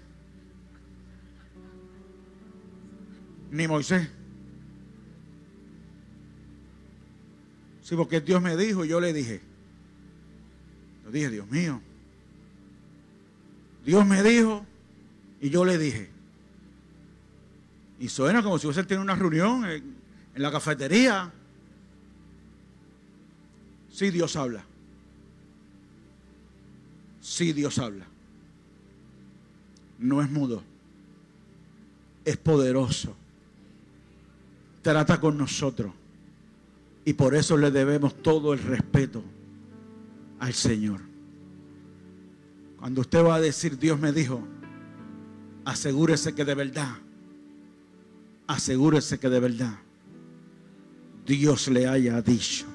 ni 3.51 3.67
Moisés. 3.67 4.07
Sí, 7.81 7.97
porque 7.97 8.21
Dios 8.21 8.41
me 8.41 8.55
dijo 8.55 8.85
y 8.85 8.87
yo 8.87 9.01
le 9.01 9.11
dije. 9.11 9.41
Yo 11.03 11.11
dije, 11.11 11.29
Dios 11.31 11.51
mío. 11.51 11.81
Dios 13.85 14.05
me 14.05 14.21
dijo 14.23 14.65
y 15.39 15.49
yo 15.49 15.65
le 15.65 15.77
dije. 15.77 16.09
Y 17.99 18.09
suena 18.09 18.41
como 18.41 18.57
si 18.57 18.67
usted 18.67 18.85
tiene 18.85 19.03
una 19.03 19.15
reunión 19.15 19.65
en, 19.65 19.95
en 20.35 20.41
la 20.41 20.51
cafetería. 20.51 21.31
Sí, 23.91 24.09
Dios 24.09 24.35
habla. 24.35 24.63
Sí, 27.21 27.53
Dios 27.53 27.77
habla. 27.77 28.05
No 29.99 30.21
es 30.21 30.31
mudo. 30.31 30.63
Es 32.25 32.37
poderoso. 32.37 33.15
Trata 34.81 35.19
con 35.19 35.37
nosotros. 35.37 35.93
Y 37.05 37.13
por 37.13 37.35
eso 37.35 37.57
le 37.57 37.71
debemos 37.71 38.21
todo 38.21 38.53
el 38.53 38.59
respeto 38.59 39.23
al 40.39 40.53
Señor. 40.53 41.10
Cuando 42.81 43.01
usted 43.01 43.23
va 43.23 43.35
a 43.35 43.39
decir, 43.39 43.77
Dios 43.77 43.99
me 43.99 44.11
dijo, 44.11 44.41
asegúrese 45.65 46.33
que 46.33 46.43
de 46.43 46.55
verdad, 46.55 46.95
asegúrese 48.47 49.19
que 49.19 49.29
de 49.29 49.39
verdad 49.39 49.77
Dios 51.23 51.67
le 51.67 51.87
haya 51.87 52.19
dicho. 52.23 52.65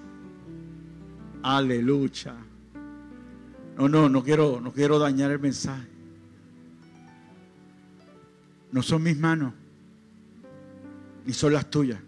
Aleluya. 1.43 2.37
No, 3.77 3.89
no, 3.89 4.09
no 4.09 4.23
quiero, 4.23 4.61
no 4.61 4.73
quiero 4.73 5.01
dañar 5.01 5.33
el 5.33 5.41
mensaje. 5.41 5.89
No 8.71 8.85
son 8.85 9.03
mis 9.03 9.19
manos, 9.19 9.53
ni 11.25 11.33
son 11.33 11.53
las 11.53 11.69
tuyas. 11.69 11.99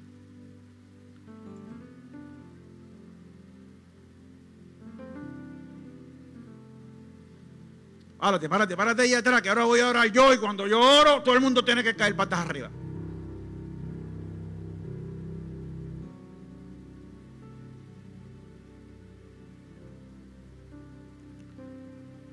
Párate, 8.19 8.49
párate, 8.49 8.77
párate 8.77 9.03
ahí 9.03 9.15
atrás, 9.15 9.41
que 9.41 9.49
ahora 9.49 9.65
voy 9.65 9.79
a 9.81 9.89
orar 9.89 10.11
yo 10.11 10.35
y 10.35 10.39
cuando 10.39 10.67
yo 10.67 10.81
oro, 10.81 11.23
todo 11.23 11.35
el 11.35 11.41
mundo 11.41 11.65
tiene 11.65 11.85
que 11.85 11.95
caer 11.95 12.17
patas 12.17 12.41
arriba. 12.41 12.69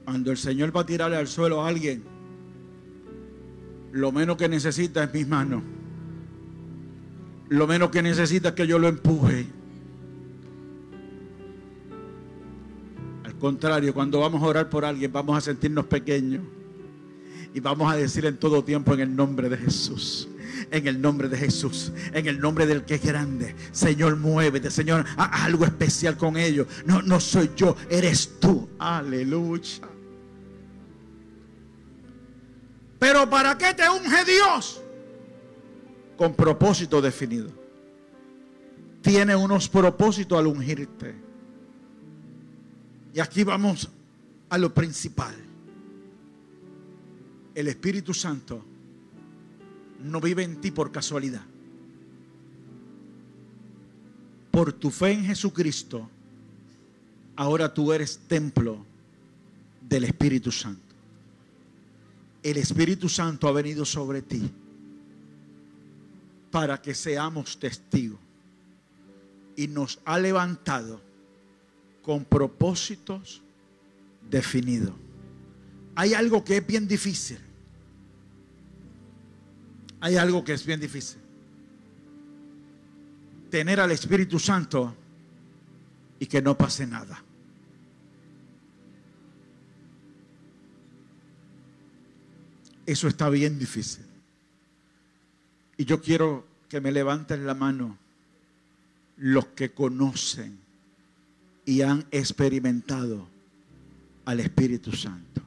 Cuando 0.06 0.32
el 0.32 0.38
Señor 0.38 0.76
va 0.76 0.82
a 0.82 0.86
tirarle 0.86 1.18
al 1.18 1.28
suelo 1.28 1.64
a 1.64 1.68
alguien, 1.68 2.04
lo 3.92 4.12
menos 4.12 4.38
que 4.38 4.50
necesita 4.50 5.04
es 5.04 5.14
mis 5.14 5.28
manos. 5.28 5.62
Lo 7.50 7.68
menos 7.68 7.92
que 7.92 8.02
necesita 8.02 8.50
es 8.50 8.56
que 8.56 8.66
yo 8.66 8.80
lo 8.80 8.88
empuje. 8.88 9.46
Contrario, 13.46 13.94
cuando 13.94 14.22
vamos 14.22 14.42
a 14.42 14.48
orar 14.48 14.70
por 14.72 14.84
alguien, 14.84 15.14
vamos 15.14 15.38
a 15.38 15.42
sentirnos 15.42 15.86
pequeños. 15.86 16.42
Y 17.54 17.60
vamos 17.60 17.94
a 17.94 17.96
decir 17.96 18.26
en 18.26 18.38
todo 18.38 18.64
tiempo 18.64 18.96
en 18.96 19.02
el 19.02 19.16
nombre 19.16 19.50
de 19.50 19.58
Jesús. 19.58 20.28
En 20.72 20.88
el 20.88 21.00
nombre 21.00 21.30
de 21.30 21.38
Jesús. 21.38 21.92
En 22.12 22.26
el 22.26 22.40
nombre 22.40 22.66
del 22.66 22.86
que 22.86 22.96
es 22.96 23.04
grande. 23.04 23.56
Señor, 23.72 24.16
muévete. 24.16 24.72
Señor, 24.72 25.06
algo 25.16 25.64
especial 25.64 26.18
con 26.18 26.38
ellos. 26.38 26.66
No, 26.88 27.04
no 27.04 27.20
soy 27.20 27.52
yo, 27.56 27.76
eres 27.88 28.40
tú. 28.40 28.68
Aleluya. 28.80 29.88
Pero 32.98 33.30
¿para 33.30 33.56
qué 33.60 33.76
te 33.76 33.88
unge 33.88 34.26
Dios? 34.26 34.82
Con 36.18 36.34
propósito 36.34 37.00
definido. 37.00 37.52
Tiene 39.04 39.36
unos 39.36 39.70
propósitos 39.70 40.40
al 40.40 40.48
ungirte. 40.48 41.25
Y 43.16 43.20
aquí 43.20 43.44
vamos 43.44 43.90
a 44.50 44.58
lo 44.60 44.72
principal. 44.72 45.34
El 47.56 47.68
Espíritu 47.68 48.14
Santo 48.14 48.64
no 50.04 50.22
vive 50.22 50.44
en 50.44 50.62
ti 50.62 50.70
por 50.70 50.92
casualidad. 50.92 51.42
Por 54.52 54.74
tu 54.74 54.92
fe 54.92 55.14
en 55.14 55.26
Jesucristo, 55.26 56.08
ahora 57.36 57.74
tú 57.74 57.92
eres 57.92 58.20
templo 58.28 58.86
del 59.82 60.04
Espíritu 60.04 60.52
Santo 60.52 60.86
el 62.46 62.58
Espíritu 62.58 63.10
Santo 63.10 63.48
ha 63.48 63.52
venido 63.52 63.84
sobre 63.86 64.22
ti 64.22 64.52
para 66.52 66.80
que 66.80 66.94
seamos 66.94 67.58
testigos 67.58 68.20
y 69.56 69.68
nos 69.68 70.00
ha 70.06 70.20
levantado 70.20 71.02
con 72.06 72.24
propósitos 72.24 73.42
definidos. 74.30 74.94
Hay 75.96 76.14
algo 76.14 76.44
que 76.44 76.58
es 76.58 76.68
bien 76.68 76.88
difícil. 76.88 77.40
Hay 80.02 80.16
algo 80.16 80.44
que 80.44 80.54
es 80.54 80.64
bien 80.64 80.80
difícil. 80.80 81.18
Tener 83.50 83.80
al 83.80 83.90
Espíritu 83.90 84.38
Santo 84.38 84.96
y 86.20 86.28
que 86.28 86.44
no 86.44 86.56
pase 86.56 86.86
nada. 86.86 87.24
Eso 92.86 93.08
está 93.08 93.30
bien 93.30 93.58
difícil. 93.58 94.06
Y 95.76 95.86
yo 95.86 96.00
quiero 96.04 96.46
que 96.70 96.80
me 96.80 96.92
levanten 96.92 97.48
la 97.48 97.56
mano 97.56 97.98
los 99.18 99.48
que 99.48 99.72
conocen 99.72 100.65
y 101.66 101.82
han 101.82 102.06
experimentado 102.12 103.28
al 104.26 104.40
Espíritu 104.40 104.92
Santo. 104.92 105.42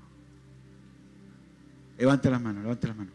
Levante 1.97 2.31
la 2.31 2.39
mano, 2.39 2.63
levante 2.63 2.89
la 2.89 2.95
mano. 2.95 3.11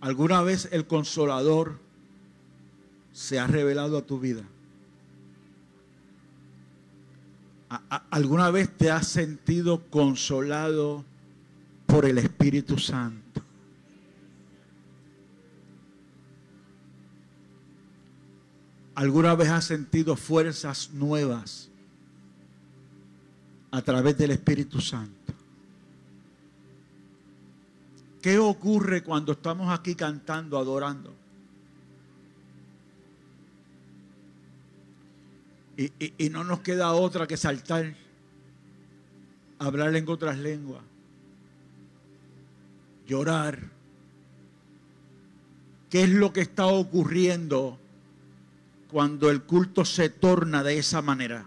¿Alguna 0.00 0.42
vez 0.42 0.68
el 0.72 0.86
consolador 0.86 1.78
se 3.12 3.38
ha 3.38 3.46
revelado 3.46 3.98
a 3.98 4.06
tu 4.06 4.18
vida? 4.18 4.44
¿Alguna 8.10 8.50
vez 8.50 8.76
te 8.76 8.90
has 8.90 9.06
sentido 9.06 9.88
consolado 9.90 11.04
por 11.90 12.04
el 12.04 12.18
Espíritu 12.18 12.78
Santo? 12.78 13.42
¿Alguna 18.94 19.34
vez 19.34 19.48
has 19.48 19.64
sentido 19.64 20.14
fuerzas 20.14 20.90
nuevas 20.92 21.70
a 23.70 23.82
través 23.82 24.18
del 24.18 24.32
Espíritu 24.32 24.80
Santo? 24.80 25.32
¿Qué 28.20 28.38
ocurre 28.38 29.02
cuando 29.02 29.32
estamos 29.32 29.72
aquí 29.72 29.94
cantando, 29.94 30.58
adorando? 30.58 31.14
Y, 35.78 36.28
no 36.28 36.44
nos 36.44 36.60
queda 36.60 36.92
otra 36.92 37.26
que 37.26 37.38
saltar, 37.38 37.94
hablar 39.58 39.96
en 39.96 40.06
otras 40.06 40.36
lenguas, 40.36 40.82
llorar. 43.10 43.58
¿Qué 45.90 46.04
es 46.04 46.10
lo 46.10 46.32
que 46.32 46.42
está 46.42 46.66
ocurriendo 46.66 47.76
cuando 48.88 49.30
el 49.30 49.42
culto 49.42 49.84
se 49.84 50.08
torna 50.08 50.62
de 50.62 50.78
esa 50.78 51.02
manera? 51.02 51.44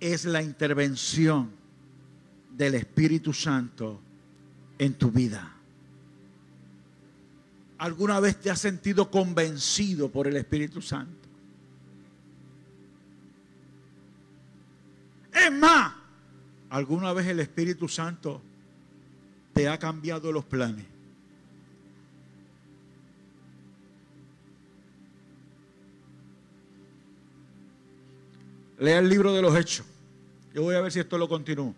Es 0.00 0.24
la 0.24 0.42
intervención 0.42 1.50
del 2.56 2.74
Espíritu 2.74 3.32
Santo 3.32 4.00
en 4.76 4.94
tu 4.94 5.12
vida. 5.12 5.54
¿Alguna 7.78 8.18
vez 8.18 8.40
te 8.40 8.50
has 8.50 8.60
sentido 8.60 9.08
convencido 9.08 10.10
por 10.10 10.26
el 10.26 10.36
Espíritu 10.36 10.82
Santo? 10.82 11.28
Es 15.32 15.52
más, 15.52 15.94
¿alguna 16.70 17.12
vez 17.12 17.28
el 17.28 17.38
Espíritu 17.38 17.88
Santo 17.88 18.42
te 19.52 19.68
ha 19.68 19.78
cambiado 19.78 20.32
los 20.32 20.44
planes? 20.44 20.86
Lea 28.78 28.98
el 28.98 29.08
libro 29.08 29.34
de 29.34 29.42
los 29.42 29.54
Hechos. 29.54 29.86
Yo 30.54 30.62
voy 30.62 30.74
a 30.74 30.80
ver 30.80 30.90
si 30.90 31.00
esto 31.00 31.18
lo 31.18 31.28
continúo. 31.28 31.74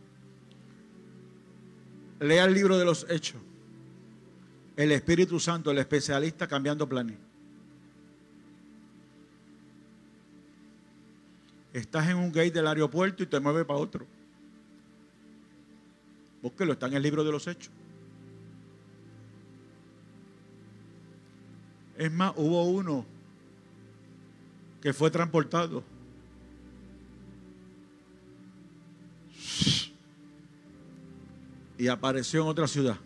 Lea 2.21 2.45
el 2.45 2.55
libro 2.55 2.79
de 2.79 2.85
los 2.85 3.05
Hechos. 3.11 3.41
El 4.77 4.93
Espíritu 4.93 5.41
Santo, 5.41 5.73
el 5.73 5.79
especialista 5.79 6.47
cambiando 6.47 6.89
planes. 6.89 7.19
Estás 11.73 12.09
en 12.09 12.19
un 12.19 12.31
gate 12.31 12.53
del 12.53 12.67
aeropuerto 12.67 13.23
y 13.23 13.27
te 13.27 13.41
mueves 13.41 13.65
para 13.65 13.81
otro. 13.81 14.07
Búsquelo, 16.43 16.73
está 16.73 16.87
en 16.89 16.95
el 16.95 17.03
libro 17.03 17.23
de 17.23 17.31
los 17.31 17.47
Hechos. 17.47 17.71
Es 21.97 22.11
más, 22.11 22.33
hubo 22.37 22.65
uno 22.65 23.07
que 24.81 24.93
fue 24.93 25.11
transportado. 25.11 25.85
Y 31.79 31.87
apareció 31.87 32.43
en 32.43 32.49
otra 32.49 32.67
ciudad. 32.67 32.97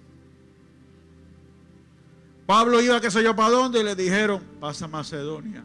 Pablo 2.46 2.80
iba, 2.80 3.00
qué 3.00 3.10
sé 3.10 3.22
yo, 3.22 3.36
para 3.36 3.50
dónde, 3.50 3.80
y 3.80 3.84
le 3.84 3.94
dijeron, 3.94 4.42
pasa 4.60 4.86
a 4.86 4.88
Macedonia. 4.88 5.64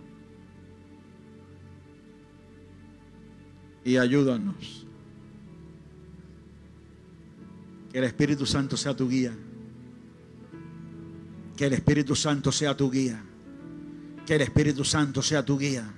Y 3.85 3.97
ayúdanos. 3.97 4.85
Que 7.91 7.97
el 7.97 8.05
Espíritu 8.05 8.45
Santo 8.45 8.77
sea 8.77 8.95
tu 8.95 9.09
guía. 9.09 9.33
Que 11.57 11.65
el 11.65 11.73
Espíritu 11.73 12.15
Santo 12.15 12.51
sea 12.51 12.75
tu 12.75 12.89
guía. 12.89 13.21
Que 14.25 14.35
el 14.35 14.41
Espíritu 14.41 14.85
Santo 14.85 15.21
sea 15.21 15.43
tu 15.43 15.57
guía. 15.57 15.91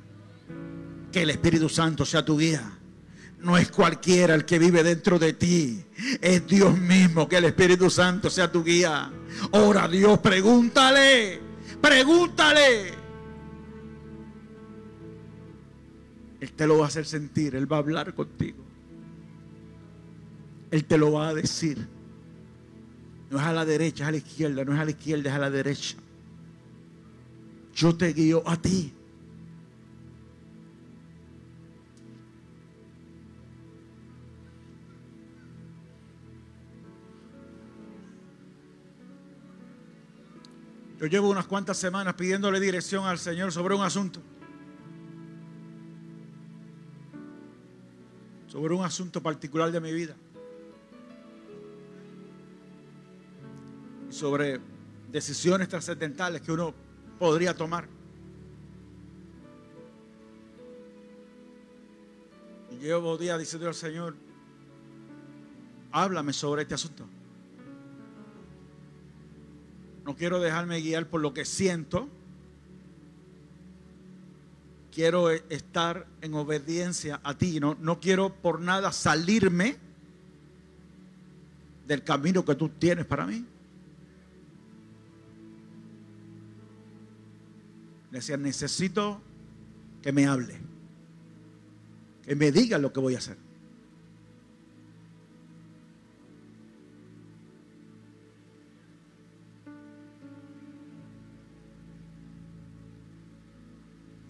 Que 1.11 1.21
el 1.21 1.29
Espíritu 1.29 1.69
Santo 1.69 2.03
sea 2.05 2.25
tu 2.25 2.37
guía. 2.37 2.79
No 3.39 3.57
es 3.57 3.69
cualquiera 3.69 4.33
el 4.33 4.45
que 4.45 4.57
vive 4.57 4.83
dentro 4.83 5.19
de 5.19 5.33
ti. 5.33 5.83
Es 6.19 6.47
Dios 6.47 6.77
mismo. 6.77 7.27
Que 7.27 7.37
el 7.37 7.45
Espíritu 7.45 7.89
Santo 7.89 8.29
sea 8.29 8.51
tu 8.51 8.63
guía. 8.63 9.11
Ora 9.51 9.87
Dios, 9.87 10.17
pregúntale. 10.19 11.39
Pregúntale. 11.79 12.93
Él 16.39 16.51
te 16.53 16.65
lo 16.65 16.79
va 16.79 16.85
a 16.85 16.87
hacer 16.87 17.05
sentir. 17.05 17.55
Él 17.55 17.71
va 17.71 17.75
a 17.75 17.79
hablar 17.79 18.15
contigo. 18.15 18.72
Él 20.73 20.85
te 20.85 20.97
lo 20.97 21.11
va 21.11 21.27
a 21.27 21.35
decir. 21.35 21.87
No 23.29 23.37
es 23.37 23.45
a 23.45 23.53
la 23.53 23.63
derecha, 23.63 24.05
es 24.05 24.07
a 24.07 24.11
la 24.11 24.17
izquierda. 24.17 24.65
No 24.65 24.73
es 24.73 24.79
a 24.79 24.85
la 24.85 24.89
izquierda, 24.89 25.29
es 25.29 25.35
a 25.35 25.37
la 25.37 25.51
derecha. 25.51 25.97
Yo 27.75 27.95
te 27.95 28.11
guío 28.11 28.41
a 28.43 28.57
ti. 28.57 28.91
Yo 40.99 41.05
llevo 41.05 41.29
unas 41.29 41.45
cuantas 41.45 41.77
semanas 41.77 42.15
pidiéndole 42.15 42.59
dirección 42.59 43.05
al 43.05 43.19
Señor 43.19 43.51
sobre 43.51 43.75
un 43.75 43.83
asunto. 43.83 44.21
Sobre 48.47 48.73
un 48.73 48.83
asunto 48.83 49.21
particular 49.21 49.71
de 49.71 49.79
mi 49.79 49.93
vida. 49.93 50.15
Sobre 54.13 54.59
decisiones 55.11 55.67
trascendentales 55.67 56.41
que 56.41 56.51
uno 56.51 56.73
podría 57.17 57.55
tomar. 57.55 57.87
Y 62.71 62.77
llevo 62.77 63.17
días 63.17 63.39
diciendo 63.39 63.67
al 63.67 63.75
Señor, 63.75 64.15
háblame 65.91 66.31
sobre 66.31 66.61
este 66.61 66.75
asunto. 66.75 67.05
No 70.05 70.15
quiero 70.15 70.39
dejarme 70.39 70.79
guiar 70.81 71.07
por 71.07 71.21
lo 71.21 71.33
que 71.33 71.45
siento. 71.45 72.07
Quiero 74.91 75.31
e-, 75.31 75.43
estar 75.49 76.05
en 76.21 76.35
obediencia 76.35 77.19
a 77.23 77.37
ti. 77.37 77.59
No, 77.59 77.75
no 77.79 77.99
quiero 77.99 78.33
por 78.33 78.59
nada 78.59 78.91
salirme 78.91 79.77
del 81.87 82.03
camino 82.03 82.45
que 82.45 82.55
tú 82.55 82.69
tienes 82.69 83.05
para 83.05 83.25
mí. 83.25 83.45
Decía, 88.13 88.37
necesito 88.37 89.19
que 90.01 90.13
me 90.13 90.25
hable. 90.25 90.57
Que 92.23 92.33
me 92.33 92.53
diga 92.53 92.77
lo 92.77 92.93
que 92.93 93.01
voy 93.01 93.15
a 93.15 93.17
hacer. 93.17 93.37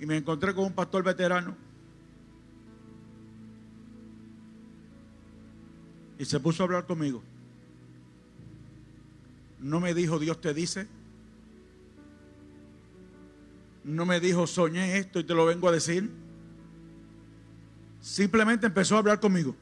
y 0.04 0.06
me 0.06 0.18
encontré 0.18 0.54
con 0.54 0.66
un 0.66 0.74
pastor 0.74 1.02
veterano. 1.02 1.56
Y 6.20 6.26
se 6.26 6.42
puso 6.42 6.62
a 6.62 6.66
hablar 6.66 6.86
conmigo. 6.86 7.24
No 9.62 9.80
me 9.80 9.94
dijo 9.94 10.20
Dios 10.20 10.42
te 10.42 10.54
dice. 10.54 10.90
No 13.84 14.06
me 14.06 14.20
dijo 14.20 14.48
soñé 14.48 14.98
esto 14.98 15.20
y 15.20 15.24
te 15.24 15.34
lo 15.34 15.46
vengo 15.46 15.68
a 15.68 15.72
decir. 15.72 16.10
Simplemente 18.00 18.68
empezó 18.68 18.96
a 18.96 19.00
hablar 19.00 19.20
conmigo. 19.20 19.56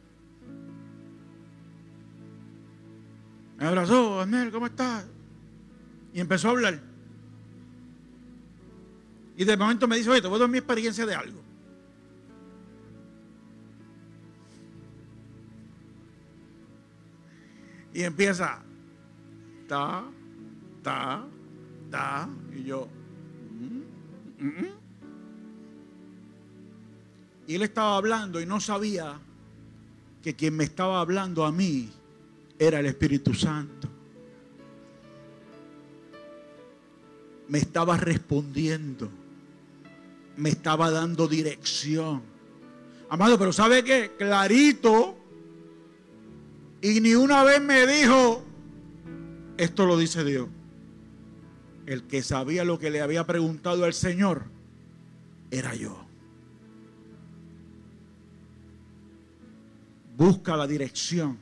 Me 3.57 3.67
abrazó, 3.67 4.17
Daniel, 4.17 4.51
¿cómo 4.51 4.65
estás? 4.65 5.05
Y 6.13 6.19
empezó 6.19 6.47
a 6.47 6.51
hablar. 6.51 6.81
Y 9.37 9.45
de 9.45 9.57
momento 9.57 9.87
me 9.87 9.95
dice, 9.95 10.09
oye, 10.09 10.21
te 10.21 10.27
voy 10.27 10.37
a 10.37 10.39
dar 10.39 10.49
mi 10.49 10.57
experiencia 10.57 11.05
de 11.05 11.15
algo. 11.15 11.41
Y 17.93 18.03
empieza, 18.03 18.63
ta, 19.67 20.05
ta, 20.81 21.25
ta, 21.89 22.29
y 22.55 22.63
yo, 22.63 22.87
mm, 22.87 22.89
mm, 22.89 22.97
mm". 22.97 23.00
Y 27.47 27.55
él 27.55 27.61
estaba 27.61 27.97
hablando 27.97 28.41
y 28.41 28.45
no 28.45 28.59
sabía 28.59 29.19
que 30.23 30.35
quien 30.35 30.55
me 30.55 30.63
estaba 30.63 30.99
hablando 31.01 31.45
a 31.45 31.51
mí 31.51 31.89
era 32.57 32.79
el 32.79 32.85
Espíritu 32.85 33.33
Santo. 33.33 33.87
Me 37.47 37.57
estaba 37.57 37.97
respondiendo 37.97 39.21
me 40.37 40.49
estaba 40.49 40.89
dando 40.89 41.27
dirección. 41.27 42.21
Amado, 43.09 43.37
pero 43.37 43.53
¿sabe 43.53 43.83
qué? 43.83 44.11
Clarito. 44.17 45.17
Y 46.81 46.99
ni 46.99 47.13
una 47.13 47.43
vez 47.43 47.61
me 47.61 47.85
dijo, 47.85 48.43
esto 49.57 49.85
lo 49.85 49.97
dice 49.97 50.23
Dios. 50.23 50.47
El 51.85 52.03
que 52.03 52.21
sabía 52.21 52.63
lo 52.63 52.79
que 52.79 52.89
le 52.89 53.01
había 53.01 53.25
preguntado 53.25 53.85
al 53.85 53.93
Señor 53.93 54.43
era 55.49 55.75
yo. 55.75 55.97
Busca 60.17 60.55
la 60.55 60.67
dirección 60.67 61.37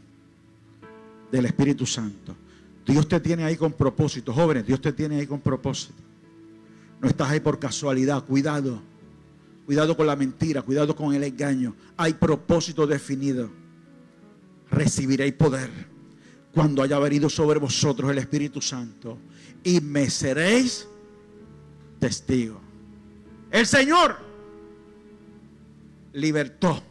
del 1.31 1.45
Espíritu 1.45 1.85
Santo. 1.85 2.35
Dios 2.85 3.07
te 3.07 3.19
tiene 3.19 3.43
ahí 3.43 3.55
con 3.55 3.73
propósito, 3.73 4.33
jóvenes, 4.33 4.65
Dios 4.65 4.81
te 4.81 4.93
tiene 4.93 5.19
ahí 5.19 5.27
con 5.27 5.41
propósito. 5.41 6.01
No 7.01 7.07
estás 7.07 7.29
ahí 7.29 7.39
por 7.39 7.59
casualidad, 7.59 8.23
cuidado. 8.25 8.81
Cuidado 9.65 9.95
con 9.95 10.07
la 10.07 10.15
mentira, 10.15 10.63
cuidado 10.63 10.95
con 10.95 11.13
el 11.13 11.23
engaño. 11.23 11.75
Hay 11.95 12.13
propósito 12.13 12.87
definido. 12.87 13.51
Recibiréis 14.71 15.33
poder 15.33 15.69
cuando 16.59 16.83
haya 16.83 16.99
venido 16.99 17.29
sobre 17.29 17.57
vosotros 17.57 18.11
el 18.11 18.17
Espíritu 18.17 18.59
Santo. 18.61 19.17
Y 19.63 19.79
me 19.79 20.09
seréis 20.09 20.85
testigo. 22.01 22.59
El 23.49 23.65
Señor 23.65 24.17
libertó. 26.11 26.83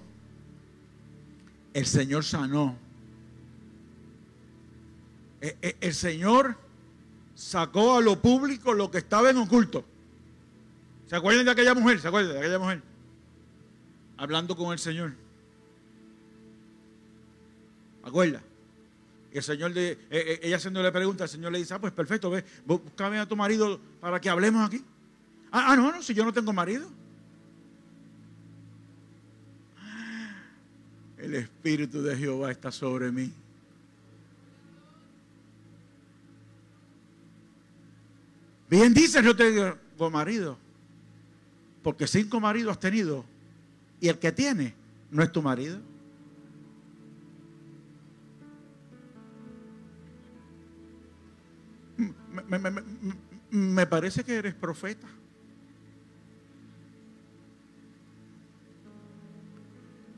El 1.75 1.85
Señor 1.85 2.25
sanó. 2.25 2.79
E, 5.43 5.55
e, 5.61 5.77
el 5.83 5.93
Señor 5.93 6.57
sacó 7.35 7.99
a 7.99 8.01
lo 8.01 8.23
público 8.23 8.73
lo 8.73 8.91
que 8.91 8.97
estaba 8.97 9.29
en 9.29 9.37
oculto. 9.37 9.85
¿Se 11.09 11.15
acuerdan 11.15 11.45
de 11.45 11.51
aquella 11.51 11.75
mujer? 11.75 12.01
¿Se 12.01 12.09
acuerdan 12.09 12.33
de 12.33 12.39
aquella 12.39 12.59
mujer? 12.59 12.83
Hablando 14.17 14.57
con 14.57 14.73
el 14.73 14.79
Señor. 14.79 15.13
¿Acuerda? 18.03 18.43
El 19.33 19.43
Señor, 19.43 19.75
de, 19.75 19.93
eh, 19.93 19.99
eh, 20.11 20.41
ella 20.43 20.57
haciéndole 20.57 20.91
pregunta, 20.91 21.25
el 21.25 21.31
Señor 21.31 21.53
le 21.53 21.59
dice, 21.59 21.75
ah, 21.75 21.81
pues 21.81 21.93
perfecto, 21.93 22.31
ve, 22.31 22.45
búscame 22.65 23.19
a 23.19 23.27
tu 23.27 23.37
marido 23.37 23.79
para 24.01 24.21
que 24.21 24.31
hablemos 24.31 24.67
aquí. 24.67 24.83
Ah, 25.53 25.73
ah, 25.73 25.77
no, 25.77 25.93
no, 25.93 26.03
si 26.03 26.15
yo 26.15 26.25
no 26.25 26.33
tengo 26.33 26.53
marido. 26.53 26.89
El 31.19 31.35
Espíritu 31.35 32.03
de 32.03 32.17
Jehová 32.17 32.51
está 32.51 32.71
sobre 32.71 33.11
mí. 33.11 33.33
Bien 38.71 38.93
dices, 38.93 39.25
yo 39.25 39.35
tengo 39.35 40.11
marido. 40.11 40.59
Porque 41.83 42.07
cinco 42.07 42.41
maridos 42.41 42.73
has 42.73 42.81
tenido 42.81 43.25
y 44.01 44.09
el 44.09 44.19
que 44.19 44.31
tiene 44.31 44.75
no 45.11 45.23
es 45.23 45.33
tu 45.33 45.43
marido. 45.43 45.81
Me, 53.51 53.87
parece 53.87 54.25
que 54.25 54.37
eres 54.37 54.55
profeta. 54.55 55.07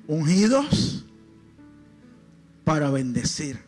Ungidos 0.06 1.04
para 2.64 2.90
bendecir. 2.90 3.58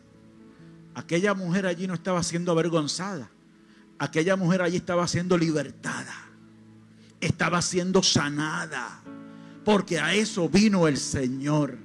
Aquella 0.94 1.34
mujer 1.34 1.66
allí 1.66 1.86
no 1.86 1.94
estaba 1.94 2.22
siendo 2.22 2.53
avergonzada. 2.53 3.30
Aquella 3.98 4.36
mujer 4.36 4.62
allí 4.62 4.76
estaba 4.76 5.07
siendo 5.07 5.38
libertada. 5.38 6.14
Estaba 7.20 7.62
siendo 7.62 8.03
sanada. 8.03 9.00
Porque 9.64 10.00
a 10.00 10.14
eso 10.14 10.48
vino 10.48 10.88
el 10.88 10.96
Señor. 10.96 11.78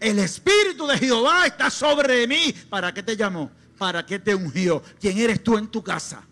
El 0.00 0.20
Espíritu 0.20 0.86
de 0.86 0.98
Jehová 0.98 1.46
está 1.46 1.70
sobre 1.70 2.26
mí. 2.26 2.54
¿Para 2.70 2.94
qué 2.94 3.02
te 3.02 3.16
llamó? 3.16 3.50
¿Para 3.82 4.06
qué 4.06 4.20
te 4.20 4.32
ungió? 4.32 4.80
¿Quién 5.00 5.18
eres 5.18 5.42
tú 5.42 5.58
en 5.58 5.66
tu 5.66 5.82
casa? 5.82 6.22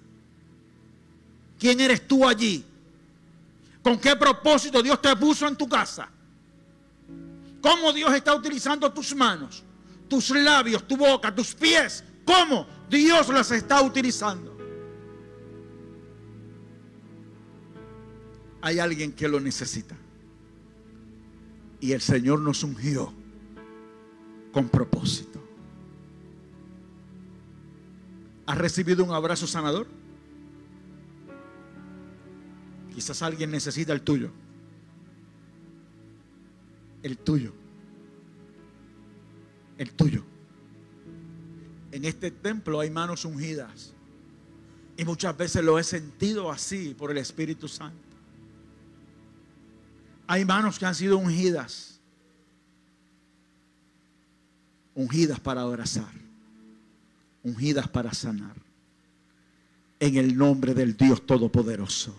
¿Quién 1.59 1.81
eres 1.81 2.07
tú 2.07 2.25
allí? 2.25 2.65
¿Con 3.83 3.99
qué 3.99 4.15
propósito 4.15 4.81
Dios 4.81 5.03
te 5.03 5.17
puso 5.17 5.49
en 5.49 5.57
tu 5.57 5.69
casa? 5.69 6.09
¿Cómo 7.61 7.93
Dios 7.93 8.15
está 8.15 8.37
utilizando 8.37 8.93
tus 8.93 9.17
manos, 9.17 9.65
tus 10.09 10.31
labios, 10.31 10.87
tu 10.87 10.97
boca, 10.97 11.35
tus 11.35 11.53
pies? 11.53 12.05
¿Cómo 12.25 12.69
Dios 12.89 13.29
las 13.31 13.51
está 13.51 13.83
utilizando? 13.83 14.57
Hay 18.63 18.79
alguien 18.79 19.13
que 19.13 19.27
lo 19.27 19.41
necesita. 19.41 19.97
Y 21.81 21.91
el 21.91 22.01
Señor 22.01 22.39
nos 22.39 22.63
ungió 22.63 23.13
con 24.53 24.69
propósito. 24.69 25.30
¿Has 28.51 28.59
recibido 28.59 29.05
un 29.05 29.13
abrazo 29.13 29.47
sanador? 29.47 29.87
Quizás 32.93 33.23
alguien 33.23 33.53
necesita 33.53 33.93
el 33.93 34.03
tuyo. 34.03 34.33
El 37.05 37.17
tuyo. 37.17 37.53
El 39.79 39.93
tuyo. 39.93 40.25
En 41.93 42.05
este 42.05 42.33
templo 42.33 42.81
hay 42.81 42.91
manos 42.91 43.25
ungidas. 43.25 43.95
Y 44.97 45.05
muchas 45.05 45.37
veces 45.37 45.63
lo 45.63 45.79
he 45.79 45.85
sentido 45.85 46.51
así 46.51 46.93
por 46.95 47.13
el 47.13 47.19
Espíritu 47.19 47.69
Santo. 47.69 48.17
Hay 50.27 50.45
manos 50.45 50.77
que 50.77 50.87
han 50.87 50.97
sido 50.97 51.19
ungidas. 51.19 52.01
Ungidas 54.97 55.39
para 55.39 55.61
abrazar. 55.61 56.30
Ungidas 57.43 57.89
para 57.89 58.13
sanar. 58.13 58.57
En 59.99 60.17
el 60.17 60.37
nombre 60.37 60.75
del 60.75 60.97
Dios 60.97 61.27
Todopoderoso. 61.27 62.15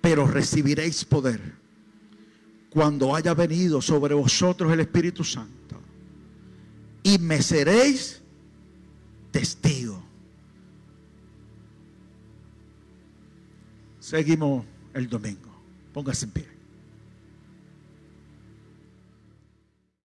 Pero 0.00 0.26
recibiréis 0.26 1.04
poder 1.04 1.40
cuando 2.70 3.14
haya 3.14 3.34
venido 3.34 3.80
sobre 3.80 4.14
vosotros 4.14 4.72
el 4.72 4.80
Espíritu 4.80 5.22
Santo. 5.22 5.80
Y 7.02 7.18
me 7.18 7.40
seréis 7.40 8.20
testigo. 9.30 10.02
Seguimos 14.00 14.64
el 14.92 15.08
domingo. 15.08 15.50
Póngase 15.92 16.26
en 16.26 16.30
pie. 16.32 16.53